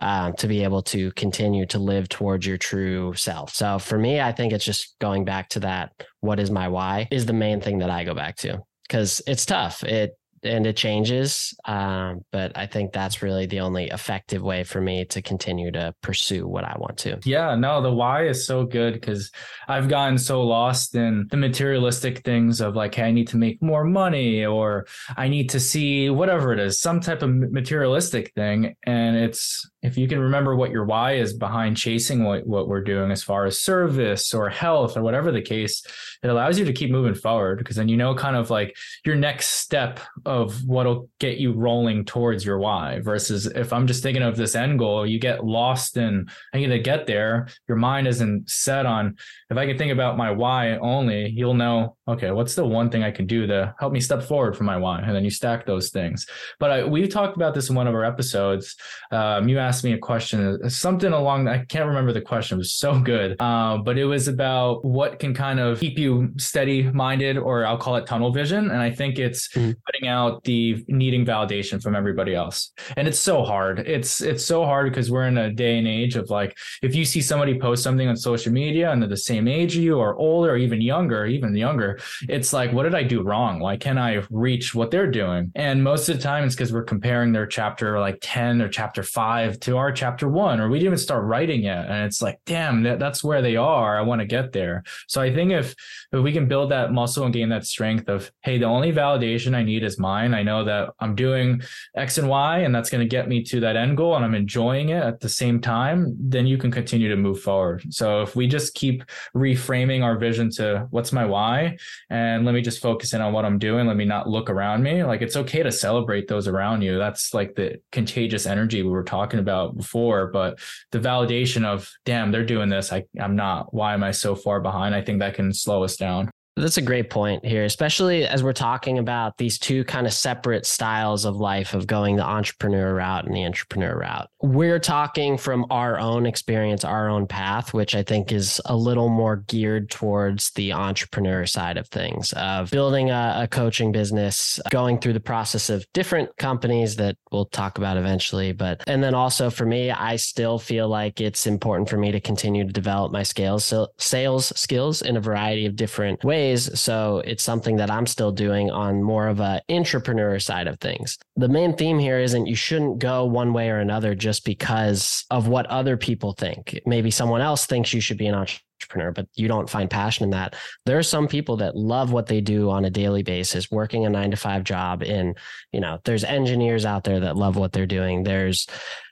um, 0.00 0.34
to 0.34 0.48
be 0.48 0.64
able 0.64 0.82
to 0.82 1.10
continue 1.12 1.66
to 1.66 1.78
live 1.78 2.08
towards 2.08 2.46
your 2.46 2.58
true 2.58 3.14
self. 3.14 3.54
So 3.54 3.78
for 3.78 3.98
me, 3.98 4.20
I 4.20 4.32
think 4.32 4.52
it's 4.52 4.64
just 4.64 4.96
going 5.00 5.24
back 5.24 5.48
to 5.50 5.60
that. 5.60 5.92
What 6.20 6.40
is 6.40 6.50
my 6.50 6.68
why 6.68 7.08
is 7.10 7.26
the 7.26 7.32
main 7.32 7.60
thing 7.60 7.78
that 7.78 7.90
I 7.90 8.04
go 8.04 8.14
back 8.14 8.36
to 8.38 8.60
because 8.88 9.20
it's 9.26 9.46
tough. 9.46 9.84
It 9.84 10.12
and 10.42 10.66
it 10.66 10.76
changes. 10.76 11.54
Um, 11.64 12.24
but 12.32 12.56
I 12.56 12.66
think 12.66 12.92
that's 12.92 13.22
really 13.22 13.46
the 13.46 13.60
only 13.60 13.86
effective 13.88 14.42
way 14.42 14.64
for 14.64 14.80
me 14.80 15.04
to 15.06 15.22
continue 15.22 15.70
to 15.72 15.94
pursue 16.02 16.46
what 16.46 16.64
I 16.64 16.76
want 16.78 16.98
to. 16.98 17.18
Yeah, 17.24 17.54
no, 17.54 17.82
the 17.82 17.92
why 17.92 18.26
is 18.26 18.46
so 18.46 18.64
good 18.64 18.94
because 18.94 19.30
I've 19.66 19.88
gotten 19.88 20.18
so 20.18 20.42
lost 20.42 20.94
in 20.94 21.26
the 21.30 21.36
materialistic 21.36 22.24
things 22.24 22.60
of 22.60 22.74
like, 22.74 22.94
hey, 22.94 23.04
I 23.04 23.10
need 23.10 23.28
to 23.28 23.36
make 23.36 23.62
more 23.62 23.84
money 23.84 24.44
or 24.44 24.86
I 25.16 25.28
need 25.28 25.50
to 25.50 25.60
see 25.60 26.10
whatever 26.10 26.52
it 26.52 26.60
is, 26.60 26.80
some 26.80 27.00
type 27.00 27.22
of 27.22 27.30
materialistic 27.30 28.32
thing. 28.34 28.76
And 28.84 29.16
it's 29.16 29.68
if 29.82 29.96
you 29.96 30.08
can 30.08 30.18
remember 30.18 30.56
what 30.56 30.70
your 30.70 30.84
why 30.84 31.14
is 31.14 31.34
behind 31.34 31.76
chasing 31.76 32.24
what, 32.24 32.46
what 32.46 32.68
we're 32.68 32.82
doing 32.82 33.12
as 33.12 33.22
far 33.22 33.46
as 33.46 33.60
service 33.60 34.34
or 34.34 34.48
health 34.48 34.96
or 34.96 35.02
whatever 35.02 35.30
the 35.30 35.40
case, 35.40 35.84
it 36.22 36.28
allows 36.28 36.58
you 36.58 36.64
to 36.64 36.72
keep 36.72 36.90
moving 36.90 37.14
forward 37.14 37.58
because 37.58 37.76
then 37.76 37.88
you 37.88 37.96
know 37.96 38.14
kind 38.14 38.34
of 38.34 38.50
like 38.50 38.76
your 39.04 39.14
next 39.14 39.46
step 39.46 40.00
of 40.26 40.64
what'll 40.64 41.08
get 41.20 41.38
you 41.38 41.52
rolling 41.52 42.04
towards 42.04 42.44
your 42.44 42.58
why 42.58 42.98
versus 43.00 43.46
if 43.46 43.72
I'm 43.72 43.86
just 43.86 44.02
thinking 44.02 44.22
of 44.22 44.36
this 44.36 44.56
end 44.56 44.78
goal, 44.80 45.06
you 45.06 45.20
get 45.20 45.44
lost 45.44 45.96
in 45.96 46.28
I 46.52 46.58
need 46.58 46.66
to 46.68 46.78
get 46.80 47.06
there. 47.06 47.46
Your 47.68 47.76
mind 47.76 48.08
isn't 48.08 48.50
set 48.50 48.84
on 48.84 49.16
if 49.50 49.56
I 49.56 49.66
can 49.66 49.78
think 49.78 49.92
about 49.92 50.16
my 50.16 50.30
why 50.30 50.76
only, 50.76 51.28
you'll 51.28 51.54
know, 51.54 51.96
okay, 52.08 52.30
what's 52.30 52.54
the 52.54 52.64
one 52.64 52.90
thing 52.90 53.02
I 53.02 53.10
can 53.10 53.26
do 53.26 53.46
to 53.46 53.74
help 53.78 53.92
me 53.92 54.00
step 54.00 54.22
forward 54.22 54.56
from 54.56 54.66
my 54.66 54.76
why? 54.76 55.00
And 55.00 55.14
then 55.14 55.24
you 55.24 55.30
stack 55.30 55.66
those 55.66 55.90
things. 55.90 56.26
But 56.58 56.70
I, 56.70 56.84
we 56.84 57.06
talked 57.08 57.36
about 57.36 57.54
this 57.54 57.70
in 57.70 57.76
one 57.76 57.86
of 57.86 57.94
our 57.94 58.04
episodes. 58.04 58.76
Um, 59.10 59.48
you 59.48 59.58
asked 59.58 59.84
me 59.84 59.92
a 59.92 59.98
question, 59.98 60.68
something 60.68 61.12
along, 61.12 61.48
I 61.48 61.64
can't 61.64 61.86
remember 61.86 62.12
the 62.12 62.20
question, 62.20 62.56
it 62.56 62.58
was 62.58 62.72
so 62.72 63.00
good. 63.00 63.40
Uh, 63.40 63.78
but 63.78 63.96
it 63.96 64.04
was 64.04 64.28
about 64.28 64.84
what 64.84 65.18
can 65.18 65.32
kind 65.32 65.60
of 65.60 65.80
keep 65.80 65.98
you 65.98 66.32
steady 66.36 66.82
minded, 66.90 67.38
or 67.38 67.64
I'll 67.64 67.78
call 67.78 67.96
it 67.96 68.06
tunnel 68.06 68.32
vision. 68.32 68.70
And 68.70 68.82
I 68.82 68.90
think 68.90 69.18
it's 69.18 69.48
mm-hmm. 69.48 69.72
putting 69.86 70.08
out 70.08 70.44
the 70.44 70.84
needing 70.88 71.24
validation 71.24 71.82
from 71.82 71.96
everybody 71.96 72.34
else. 72.34 72.72
And 72.96 73.08
it's 73.08 73.18
so 73.18 73.44
hard. 73.44 73.80
It's, 73.80 74.20
it's 74.20 74.44
so 74.44 74.64
hard 74.64 74.90
because 74.90 75.10
we're 75.10 75.26
in 75.26 75.38
a 75.38 75.50
day 75.50 75.78
and 75.78 75.88
age 75.88 76.16
of 76.16 76.28
like, 76.28 76.56
if 76.82 76.94
you 76.94 77.06
see 77.06 77.22
somebody 77.22 77.58
post 77.58 77.82
something 77.82 78.08
on 78.08 78.16
social 78.16 78.52
media 78.52 78.90
and 78.92 79.00
they're 79.00 79.08
the 79.08 79.16
same 79.16 79.38
same 79.38 79.48
age 79.48 79.76
you 79.76 79.98
or 79.98 80.16
older 80.16 80.52
or 80.52 80.56
even 80.56 80.80
younger, 80.80 81.26
even 81.26 81.54
younger, 81.54 81.97
it's 82.28 82.52
like, 82.52 82.72
what 82.72 82.84
did 82.84 82.94
I 82.94 83.02
do 83.02 83.22
wrong? 83.22 83.60
Why 83.60 83.76
can't 83.76 83.98
I 83.98 84.22
reach 84.30 84.74
what 84.74 84.90
they're 84.90 85.10
doing? 85.10 85.52
And 85.54 85.82
most 85.82 86.08
of 86.08 86.16
the 86.16 86.22
time 86.22 86.44
it's 86.44 86.54
because 86.54 86.72
we're 86.72 86.84
comparing 86.84 87.32
their 87.32 87.46
chapter 87.46 87.98
like 87.98 88.18
10 88.22 88.62
or 88.62 88.68
chapter 88.68 89.02
five 89.02 89.60
to 89.60 89.76
our 89.76 89.92
chapter 89.92 90.28
one, 90.28 90.60
or 90.60 90.68
we 90.68 90.78
didn't 90.78 90.88
even 90.88 90.98
start 90.98 91.24
writing 91.24 91.62
yet. 91.62 91.86
And 91.86 92.04
it's 92.04 92.22
like, 92.22 92.38
damn, 92.46 92.82
that, 92.84 92.98
that's 92.98 93.22
where 93.22 93.42
they 93.42 93.56
are. 93.56 93.98
I 93.98 94.02
want 94.02 94.20
to 94.20 94.26
get 94.26 94.52
there. 94.52 94.84
So 95.06 95.20
I 95.20 95.32
think 95.32 95.52
if, 95.52 95.74
if 96.12 96.22
we 96.22 96.32
can 96.32 96.48
build 96.48 96.70
that 96.70 96.92
muscle 96.92 97.24
and 97.24 97.34
gain 97.34 97.48
that 97.50 97.66
strength 97.66 98.08
of, 98.08 98.30
hey, 98.42 98.58
the 98.58 98.66
only 98.66 98.92
validation 98.92 99.54
I 99.54 99.62
need 99.62 99.82
is 99.82 99.98
mine. 99.98 100.34
I 100.34 100.42
know 100.42 100.64
that 100.64 100.90
I'm 101.00 101.14
doing 101.14 101.62
X 101.96 102.18
and 102.18 102.28
Y, 102.28 102.58
and 102.58 102.74
that's 102.74 102.90
going 102.90 103.00
to 103.02 103.08
get 103.08 103.28
me 103.28 103.42
to 103.44 103.60
that 103.60 103.76
end 103.76 103.96
goal 103.96 104.16
and 104.16 104.24
I'm 104.24 104.34
enjoying 104.34 104.90
it 104.90 105.02
at 105.02 105.20
the 105.20 105.28
same 105.28 105.60
time, 105.60 106.16
then 106.18 106.46
you 106.46 106.58
can 106.58 106.70
continue 106.70 107.08
to 107.08 107.16
move 107.16 107.40
forward. 107.40 107.82
So 107.90 108.22
if 108.22 108.36
we 108.36 108.46
just 108.46 108.74
keep 108.74 109.04
reframing 109.34 110.02
our 110.02 110.16
vision 110.18 110.50
to 110.52 110.86
what's 110.90 111.12
my 111.12 111.24
why 111.24 111.78
and 112.10 112.44
let 112.44 112.54
me 112.54 112.62
just 112.62 112.82
focus 112.82 113.12
in 113.14 113.20
on 113.20 113.32
what 113.32 113.44
I'm 113.44 113.58
doing. 113.58 113.86
Let 113.86 113.96
me 113.96 114.04
not 114.04 114.28
look 114.28 114.50
around 114.50 114.82
me. 114.82 115.04
Like 115.04 115.22
it's 115.22 115.36
okay 115.36 115.62
to 115.62 115.72
celebrate 115.72 116.28
those 116.28 116.48
around 116.48 116.82
you. 116.82 116.98
That's 116.98 117.34
like 117.34 117.54
the 117.54 117.80
contagious 117.92 118.46
energy 118.46 118.82
we 118.82 118.90
were 118.90 119.04
talking 119.04 119.40
about 119.40 119.76
before. 119.76 120.28
But 120.28 120.58
the 120.92 120.98
validation 121.00 121.64
of, 121.64 121.90
damn, 122.04 122.32
they're 122.32 122.44
doing 122.44 122.68
this. 122.68 122.92
I, 122.92 123.04
I'm 123.20 123.36
not. 123.36 123.72
Why 123.72 123.94
am 123.94 124.02
I 124.02 124.10
so 124.10 124.34
far 124.34 124.60
behind? 124.60 124.94
I 124.94 125.02
think 125.02 125.20
that 125.20 125.34
can 125.34 125.52
slow 125.52 125.84
us 125.84 125.96
down. 125.96 126.30
That's 126.58 126.76
a 126.76 126.82
great 126.82 127.08
point 127.08 127.44
here, 127.44 127.64
especially 127.64 128.26
as 128.26 128.42
we're 128.42 128.52
talking 128.52 128.98
about 128.98 129.38
these 129.38 129.58
two 129.58 129.84
kind 129.84 130.06
of 130.06 130.12
separate 130.12 130.66
styles 130.66 131.24
of 131.24 131.36
life 131.36 131.72
of 131.72 131.86
going 131.86 132.16
the 132.16 132.24
entrepreneur 132.24 132.94
route 132.94 133.26
and 133.26 133.34
the 133.34 133.40
intrapreneur 133.40 133.96
route. 133.96 134.28
We're 134.42 134.80
talking 134.80 135.38
from 135.38 135.66
our 135.70 135.98
own 135.98 136.26
experience, 136.26 136.84
our 136.84 137.08
own 137.08 137.26
path, 137.26 137.72
which 137.72 137.94
I 137.94 138.02
think 138.02 138.32
is 138.32 138.60
a 138.64 138.76
little 138.76 139.08
more 139.08 139.36
geared 139.36 139.90
towards 139.90 140.50
the 140.50 140.72
entrepreneur 140.72 141.46
side 141.46 141.76
of 141.76 141.86
things, 141.88 142.32
of 142.34 142.70
building 142.70 143.10
a, 143.10 143.42
a 143.42 143.48
coaching 143.48 143.92
business, 143.92 144.58
going 144.70 144.98
through 144.98 145.12
the 145.12 145.20
process 145.20 145.70
of 145.70 145.86
different 145.92 146.36
companies 146.38 146.96
that 146.96 147.16
we'll 147.30 147.46
talk 147.46 147.78
about 147.78 147.96
eventually. 147.96 148.52
But, 148.52 148.82
and 148.86 149.02
then 149.02 149.14
also 149.14 149.50
for 149.50 149.64
me, 149.64 149.90
I 149.90 150.16
still 150.16 150.58
feel 150.58 150.88
like 150.88 151.20
it's 151.20 151.46
important 151.46 151.88
for 151.88 151.98
me 151.98 152.10
to 152.10 152.20
continue 152.20 152.66
to 152.66 152.72
develop 152.72 153.12
my 153.12 153.22
scales, 153.22 153.64
so 153.64 153.88
sales 153.98 154.52
skills 154.56 155.02
in 155.02 155.16
a 155.16 155.20
variety 155.20 155.66
of 155.66 155.76
different 155.76 156.24
ways 156.24 156.47
ways. 156.48 156.80
So 156.80 157.22
it's 157.24 157.42
something 157.42 157.76
that 157.76 157.90
I'm 157.90 158.06
still 158.06 158.32
doing 158.32 158.70
on 158.70 159.02
more 159.02 159.28
of 159.28 159.40
a 159.40 159.62
intrapreneur 159.68 160.40
side 160.42 160.66
of 160.66 160.78
things. 160.80 161.18
The 161.36 161.48
main 161.48 161.76
theme 161.76 161.98
here 161.98 162.18
isn't 162.18 162.46
you 162.46 162.56
shouldn't 162.56 162.98
go 162.98 163.24
one 163.24 163.52
way 163.52 163.70
or 163.70 163.78
another 163.78 164.14
just 164.14 164.44
because 164.44 165.24
of 165.30 165.48
what 165.48 165.66
other 165.66 165.96
people 165.96 166.32
think. 166.32 166.80
Maybe 166.86 167.10
someone 167.10 167.40
else 167.40 167.66
thinks 167.66 167.92
you 167.92 168.00
should 168.00 168.18
be 168.18 168.26
an 168.26 168.34
entrepreneur 168.34 168.67
entrepreneur, 168.78 169.12
but 169.12 169.26
you 169.34 169.48
don't 169.48 169.68
find 169.68 169.90
passion 169.90 170.24
in 170.24 170.30
that. 170.30 170.54
There 170.86 170.98
are 170.98 171.02
some 171.02 171.26
people 171.26 171.56
that 171.58 171.76
love 171.76 172.12
what 172.12 172.26
they 172.26 172.40
do 172.40 172.70
on 172.70 172.84
a 172.84 172.90
daily 172.90 173.22
basis, 173.22 173.70
working 173.70 174.06
a 174.06 174.10
nine 174.10 174.30
to 174.30 174.36
five 174.36 174.64
job. 174.64 175.02
In, 175.02 175.34
you 175.72 175.80
know, 175.80 175.98
there's 176.04 176.24
engineers 176.24 176.84
out 176.84 177.04
there 177.04 177.20
that 177.20 177.36
love 177.36 177.56
what 177.56 177.72
they're 177.72 177.86
doing. 177.86 178.22
There's 178.22 178.66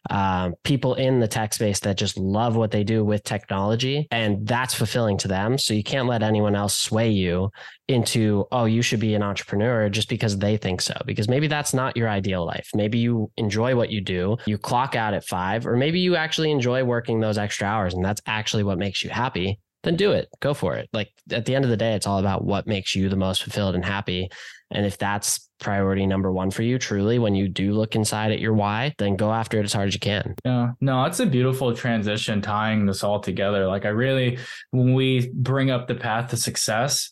um, 0.09 0.55
people 0.63 0.95
in 0.95 1.19
the 1.19 1.27
tech 1.27 1.53
space 1.53 1.81
that 1.81 1.97
just 1.97 2.17
love 2.17 2.55
what 2.55 2.71
they 2.71 2.85
do 2.85 3.05
with 3.05 3.25
technology, 3.25 4.07
and 4.11 4.47
that's 4.47 4.75
fulfilling 4.75 5.19
to 5.19 5.29
them. 5.29 5.59
So 5.59 5.75
you 5.75 5.83
can't 5.83 6.07
let 6.07 6.23
anyone 6.23 6.55
else 6.55 6.79
sway 6.79 7.11
you 7.11 7.51
into, 7.89 8.47
oh, 8.53 8.65
you 8.65 8.83
should 8.83 9.01
be 9.01 9.15
an 9.15 9.23
entrepreneur 9.23 9.89
just 9.89 10.09
because 10.09 10.39
they 10.39 10.57
think 10.57 10.81
so. 10.81 10.95
Because 11.07 11.29
maybe 11.29 11.47
that's 11.47 11.75
not 11.75 11.97
your 11.97 12.09
ideal 12.09 12.45
life. 12.45 12.69
Maybe 12.75 12.99
you 12.99 13.31
enjoy 13.37 13.75
what 13.77 13.91
you 13.91 14.01
do, 14.01 14.37
you 14.47 14.59
clock 14.59 14.95
out 14.95 15.15
at 15.15 15.25
five, 15.25 15.67
or 15.67 15.77
maybe 15.77 15.99
you 15.99 16.17
actually 16.17 16.51
enjoy 16.51 16.85
working 16.85 17.21
those 17.21 17.39
extra 17.39 17.67
hours, 17.67 17.95
and 17.95 18.05
that's 18.05 18.23
actually 18.27 18.63
what 18.63 18.79
makes 18.79 19.03
you 19.03 19.11
happy 19.11 19.56
then 19.87 19.97
do 19.97 20.11
it. 20.11 20.29
Go 20.41 20.53
for 20.53 20.75
it. 20.75 20.89
Like 20.93 21.13
at 21.31 21.47
the 21.47 21.55
end 21.55 21.65
of 21.65 21.71
the 21.71 21.77
day, 21.77 21.95
it's 21.95 22.07
all 22.07 22.19
about 22.19 22.45
what 22.45 22.67
makes 22.67 22.95
you 22.95 23.09
the 23.09 23.17
most 23.17 23.43
fulfilled 23.43 23.77
and 23.77 23.85
happy. 23.85 24.29
And 24.73 24.85
if 24.85 24.99
that's 24.99 25.49
priority 25.61 26.07
number 26.07 26.33
one 26.33 26.51
for 26.51 26.63
you, 26.63 26.77
truly, 26.77 27.21
when 27.21 27.37
you 27.37 27.49
do 27.49 27.73
look 27.73 27.95
inside 27.95 28.33
at 28.33 28.41
your 28.41 28.53
why, 28.53 28.95
then 28.99 29.15
go 29.15 29.33
after 29.33 29.61
it 29.61 29.65
as 29.65 29.73
hard 29.73 29.87
as 29.87 29.95
you 29.95 30.01
can. 30.01 30.35
Yeah, 30.45 30.73
no, 30.81 31.05
it's 31.05 31.21
a 31.21 31.27
beautiful 31.27 31.73
transition 31.73 32.43
tying 32.43 32.85
this 32.85 33.05
all 33.05 33.21
together. 33.21 33.69
Like, 33.69 33.85
I 33.85 33.91
really, 33.91 34.39
when 34.73 34.93
we 34.95 35.31
bring 35.33 35.71
up 35.71 35.87
the 35.87 35.95
path 35.95 36.31
to 36.31 36.37
success, 36.37 37.09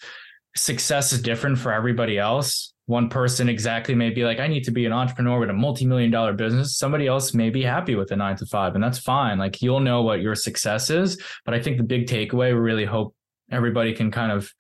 success 0.57 1.13
is 1.13 1.23
different 1.23 1.59
for 1.59 1.73
everybody 1.73 2.19
else. 2.19 2.74
One 2.87 3.09
person 3.09 3.49
exactly 3.49 3.95
may 3.95 4.11
be 4.11 4.25
like, 4.25 4.41
I 4.41 4.47
need 4.47 4.65
to 4.65 4.71
be 4.71 4.85
an 4.85 4.93
entrepreneur 4.93 5.39
with 5.39 5.51
a 5.51 5.55
multi 5.55 5.87
million 5.87 6.11
dollar 6.11 6.35
business. 6.35 6.77
Somebody 6.77 7.07
else 7.07 7.33
may 7.33 7.49
be 7.51 7.63
happy 7.63 7.95
with 7.95 8.11
a 8.11 8.17
nine 8.17 8.37
to 8.37 8.47
five, 8.47 8.75
and 8.75 8.85
that's 8.85 8.99
fine. 8.99 9.39
Like, 9.39 9.63
you'll 9.63 9.81
know 9.81 10.03
what 10.03 10.21
your 10.21 10.35
success 10.35 10.91
is. 10.91 11.21
But 11.45 11.55
I 11.55 11.61
think 11.61 11.79
the 11.79 11.83
big 11.83 12.07
takeaway, 12.07 12.53
we 12.53 12.61
really 12.61 12.85
hope 12.85 13.15
everybody 13.51 13.93
can 13.93 14.11
kind 14.11 14.33
of 14.33 14.53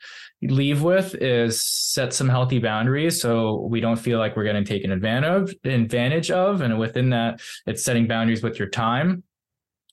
leave 0.43 0.83
with 0.83 1.14
is 1.16 1.62
set 1.62 2.12
some 2.12 2.28
healthy 2.28 2.59
boundaries 2.59 3.21
so 3.21 3.66
we 3.71 3.81
don't 3.81 3.97
feel 3.97 4.19
like 4.19 4.37
we're 4.37 4.45
getting 4.45 4.64
taken 4.64 4.93
advantage 4.93 5.25
of 5.31 5.54
advantage 5.64 6.31
of 6.31 6.61
and 6.61 6.78
within 6.78 7.11
that 7.11 7.40
it's 7.66 7.83
setting 7.83 8.07
boundaries 8.07 8.43
with 8.43 8.59
your 8.59 8.69
time 8.69 9.23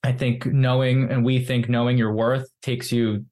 i 0.04 0.12
think 0.12 0.44
knowing 0.44 1.10
and 1.10 1.24
we 1.24 1.42
think 1.42 1.68
knowing 1.68 1.96
your 1.96 2.12
worth 2.12 2.48
takes 2.60 2.92
you 2.92 3.24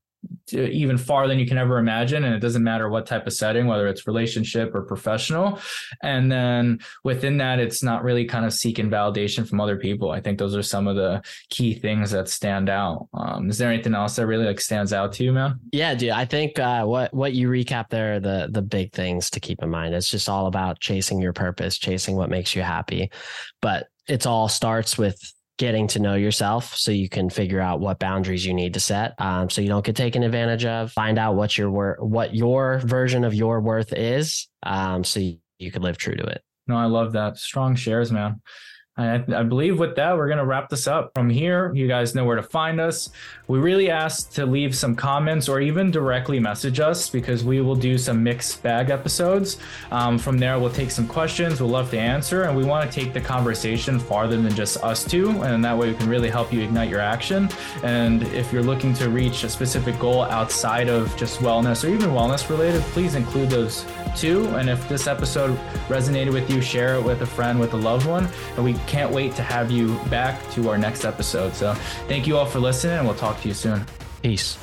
even 0.52 0.98
far 0.98 1.28
than 1.28 1.38
you 1.38 1.46
can 1.46 1.58
ever 1.58 1.78
imagine 1.78 2.24
and 2.24 2.34
it 2.34 2.40
doesn't 2.40 2.64
matter 2.64 2.88
what 2.88 3.06
type 3.06 3.26
of 3.26 3.32
setting 3.32 3.66
whether 3.66 3.86
it's 3.86 4.06
relationship 4.06 4.74
or 4.74 4.82
professional. 4.82 5.58
And 6.02 6.30
then 6.30 6.80
within 7.04 7.38
that 7.38 7.58
it's 7.58 7.82
not 7.82 8.02
really 8.02 8.24
kind 8.24 8.44
of 8.44 8.52
seeking 8.52 8.90
validation 8.90 9.48
from 9.48 9.60
other 9.60 9.76
people. 9.76 10.10
I 10.10 10.20
think 10.20 10.38
those 10.38 10.56
are 10.56 10.62
some 10.62 10.88
of 10.88 10.96
the 10.96 11.22
key 11.50 11.74
things 11.74 12.10
that 12.10 12.28
stand 12.28 12.68
out. 12.68 13.08
Um, 13.14 13.48
is 13.48 13.58
there 13.58 13.70
anything 13.70 13.94
else 13.94 14.16
that 14.16 14.26
really 14.26 14.44
like 14.44 14.60
stands 14.60 14.92
out 14.92 15.12
to 15.14 15.24
you 15.24 15.32
man? 15.32 15.60
Yeah 15.72 15.94
dude 15.94 16.10
i 16.10 16.24
think 16.24 16.58
uh, 16.58 16.84
what 16.84 17.12
what 17.14 17.32
you 17.32 17.48
recap 17.48 17.88
there 17.90 18.14
are 18.14 18.20
the 18.20 18.48
the 18.50 18.62
big 18.62 18.92
things 18.92 19.30
to 19.30 19.40
keep 19.40 19.62
in 19.62 19.70
mind. 19.70 19.94
It's 19.94 20.10
just 20.10 20.28
all 20.28 20.46
about 20.46 20.80
chasing 20.80 21.20
your 21.20 21.32
purpose 21.32 21.78
chasing 21.78 22.16
what 22.16 22.30
makes 22.30 22.54
you 22.54 22.62
happy. 22.62 23.10
But 23.60 23.88
it's 24.06 24.26
all 24.26 24.48
starts 24.48 24.98
with 24.98 25.32
getting 25.60 25.86
to 25.86 25.98
know 25.98 26.14
yourself 26.14 26.74
so 26.74 26.90
you 26.90 27.06
can 27.06 27.28
figure 27.28 27.60
out 27.60 27.80
what 27.80 27.98
boundaries 27.98 28.46
you 28.46 28.54
need 28.54 28.72
to 28.72 28.80
set 28.80 29.14
um, 29.20 29.50
so 29.50 29.60
you 29.60 29.68
don't 29.68 29.84
get 29.84 29.94
taken 29.94 30.22
advantage 30.22 30.64
of. 30.64 30.90
Find 30.90 31.18
out 31.18 31.34
what 31.34 31.58
your 31.58 31.70
worth 31.70 32.00
what 32.00 32.34
your 32.34 32.78
version 32.78 33.24
of 33.24 33.34
your 33.34 33.60
worth 33.60 33.92
is 33.92 34.48
um, 34.62 35.04
so 35.04 35.20
you, 35.20 35.36
you 35.58 35.70
can 35.70 35.82
live 35.82 35.98
true 35.98 36.16
to 36.16 36.24
it. 36.24 36.42
No 36.66 36.76
i 36.76 36.86
love 36.86 37.12
that. 37.12 37.36
Strong 37.36 37.76
shares 37.76 38.10
man 38.10 38.40
I, 39.00 39.24
I 39.34 39.42
believe 39.42 39.78
with 39.78 39.96
that, 39.96 40.16
we're 40.16 40.26
going 40.26 40.38
to 40.38 40.44
wrap 40.44 40.68
this 40.68 40.86
up. 40.86 41.12
From 41.14 41.30
here, 41.30 41.72
you 41.74 41.88
guys 41.88 42.14
know 42.14 42.24
where 42.24 42.36
to 42.36 42.42
find 42.42 42.80
us. 42.80 43.10
We 43.48 43.58
really 43.58 43.90
ask 43.90 44.32
to 44.32 44.46
leave 44.46 44.76
some 44.76 44.94
comments 44.94 45.48
or 45.48 45.60
even 45.60 45.90
directly 45.90 46.38
message 46.38 46.80
us 46.80 47.08
because 47.08 47.42
we 47.42 47.60
will 47.60 47.74
do 47.74 47.98
some 47.98 48.22
mixed 48.22 48.62
bag 48.62 48.90
episodes. 48.90 49.58
Um, 49.90 50.18
from 50.18 50.38
there, 50.38 50.58
we'll 50.58 50.70
take 50.70 50.90
some 50.90 51.08
questions. 51.08 51.60
We'll 51.60 51.70
love 51.70 51.90
to 51.90 51.98
answer, 51.98 52.42
and 52.42 52.56
we 52.56 52.64
want 52.64 52.90
to 52.90 53.00
take 53.00 53.12
the 53.12 53.20
conversation 53.20 53.98
farther 53.98 54.40
than 54.40 54.54
just 54.54 54.82
us 54.84 55.04
two. 55.04 55.30
And 55.42 55.64
that 55.64 55.76
way, 55.76 55.88
we 55.90 55.96
can 55.96 56.08
really 56.08 56.30
help 56.30 56.52
you 56.52 56.60
ignite 56.60 56.90
your 56.90 57.00
action. 57.00 57.48
And 57.82 58.22
if 58.28 58.52
you're 58.52 58.62
looking 58.62 58.92
to 58.94 59.08
reach 59.08 59.44
a 59.44 59.48
specific 59.48 59.98
goal 59.98 60.24
outside 60.24 60.88
of 60.88 61.16
just 61.16 61.40
wellness 61.40 61.84
or 61.84 61.88
even 61.88 62.10
wellness 62.10 62.48
related, 62.50 62.82
please 62.92 63.14
include 63.14 63.50
those 63.50 63.86
too. 64.16 64.46
And 64.56 64.68
if 64.68 64.88
this 64.88 65.06
episode 65.06 65.56
resonated 65.88 66.32
with 66.32 66.50
you, 66.50 66.60
share 66.60 66.96
it 66.96 67.02
with 67.02 67.22
a 67.22 67.26
friend, 67.26 67.58
with 67.58 67.72
a 67.74 67.76
loved 67.76 68.06
one. 68.06 68.28
And 68.56 68.64
we 68.64 68.74
can't 68.90 69.12
wait 69.12 69.36
to 69.36 69.42
have 69.42 69.70
you 69.70 69.98
back 70.10 70.50
to 70.50 70.68
our 70.68 70.76
next 70.76 71.04
episode. 71.04 71.54
So 71.54 71.74
thank 72.08 72.26
you 72.26 72.36
all 72.36 72.44
for 72.44 72.58
listening, 72.58 72.98
and 72.98 73.06
we'll 73.06 73.16
talk 73.16 73.40
to 73.42 73.48
you 73.48 73.54
soon. 73.54 73.86
Peace. 74.20 74.58